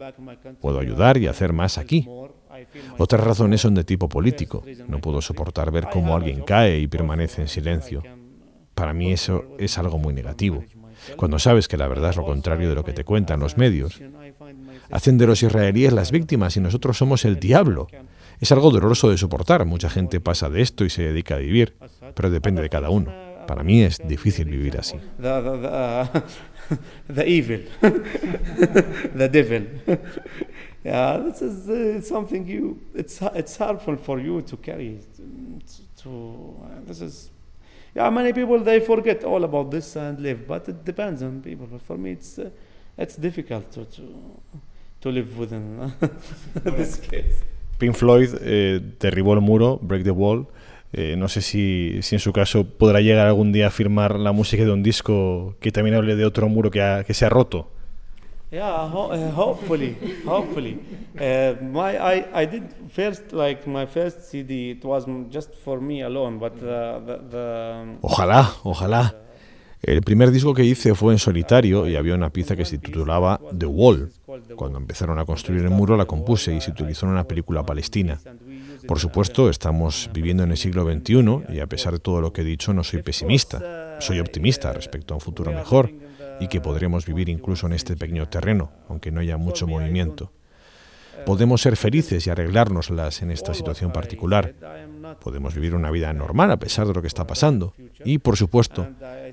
[0.60, 2.08] Puedo ayudar y hacer más aquí.
[2.98, 4.62] Otras razones son de tipo político.
[4.88, 8.02] No puedo soportar ver cómo alguien cae y permanece en silencio.
[8.74, 10.64] Para mí eso es algo muy negativo.
[11.16, 14.00] Cuando sabes que la verdad es lo contrario de lo que te cuentan los medios,
[14.90, 17.86] hacen de los israelíes las víctimas y nosotros somos el diablo.
[18.40, 19.64] Es algo doloroso de soportar.
[19.64, 21.76] Mucha gente pasa de esto y se dedica a vivir,
[22.14, 23.12] pero depende de cada uno.
[23.46, 24.96] Para mí es difícil vivir así.
[27.08, 29.62] the uh, evil, the devil.
[30.84, 32.80] yeah, this is uh, something you.
[32.94, 35.00] It's it's harmful for you to carry.
[35.16, 37.30] To, to uh, this is.
[37.94, 41.66] Yeah, many people they forget all about this and live, but it depends on people.
[41.66, 42.50] But for me, it's uh,
[42.98, 44.02] it's difficult to to
[45.00, 45.92] to live within
[46.64, 47.42] this case.
[47.78, 50.46] Pink Floyd eh, derribó el muro, Break the Wall.
[50.98, 54.32] Eh, no sé si, si en su caso podrá llegar algún día a firmar la
[54.32, 57.28] música de un disco que también hable de otro muro que, ha- que se ha
[57.28, 57.68] roto.
[58.50, 60.78] Yeah, ho- uh, hopefully, hopefully.
[61.16, 64.70] Uh, my I, I did first like my first CD.
[64.70, 69.16] It was just for me alone, but the the, the um, Ojalá, ojalá.
[69.82, 73.38] El primer disco que hice fue en solitario y había una pieza que se titulaba
[73.56, 74.10] The Wall.
[74.56, 78.18] Cuando empezaron a construir el muro la compuse y se utilizó en una película palestina.
[78.86, 82.42] Por supuesto, estamos viviendo en el siglo XXI y a pesar de todo lo que
[82.42, 83.96] he dicho no soy pesimista.
[84.00, 85.92] Soy optimista respecto a un futuro mejor
[86.40, 90.32] y que podremos vivir incluso en este pequeño terreno, aunque no haya mucho movimiento.
[91.24, 94.54] Podemos ser felices y arreglárnoslas en esta situación particular.
[95.20, 97.74] Podemos vivir una vida normal a pesar de lo que está pasando.
[98.04, 98.86] Y, por supuesto,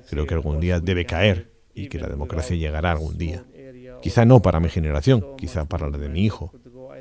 [0.08, 3.44] creo que algún día debe caer y que la democracia llegará algún día.
[4.00, 6.52] Quizá no para mi generación, quizá para la de mi hijo,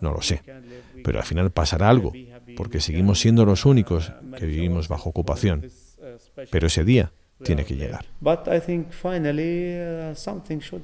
[0.02, 0.42] no lo sé.
[1.04, 2.14] Pero al final pasará algo,
[2.56, 5.70] porque seguimos siendo los únicos que vivimos bajo ocupación.
[6.52, 7.12] Pero ese día
[7.44, 8.06] tiene que llegar.
[8.22, 10.84] But I think finally uh, something should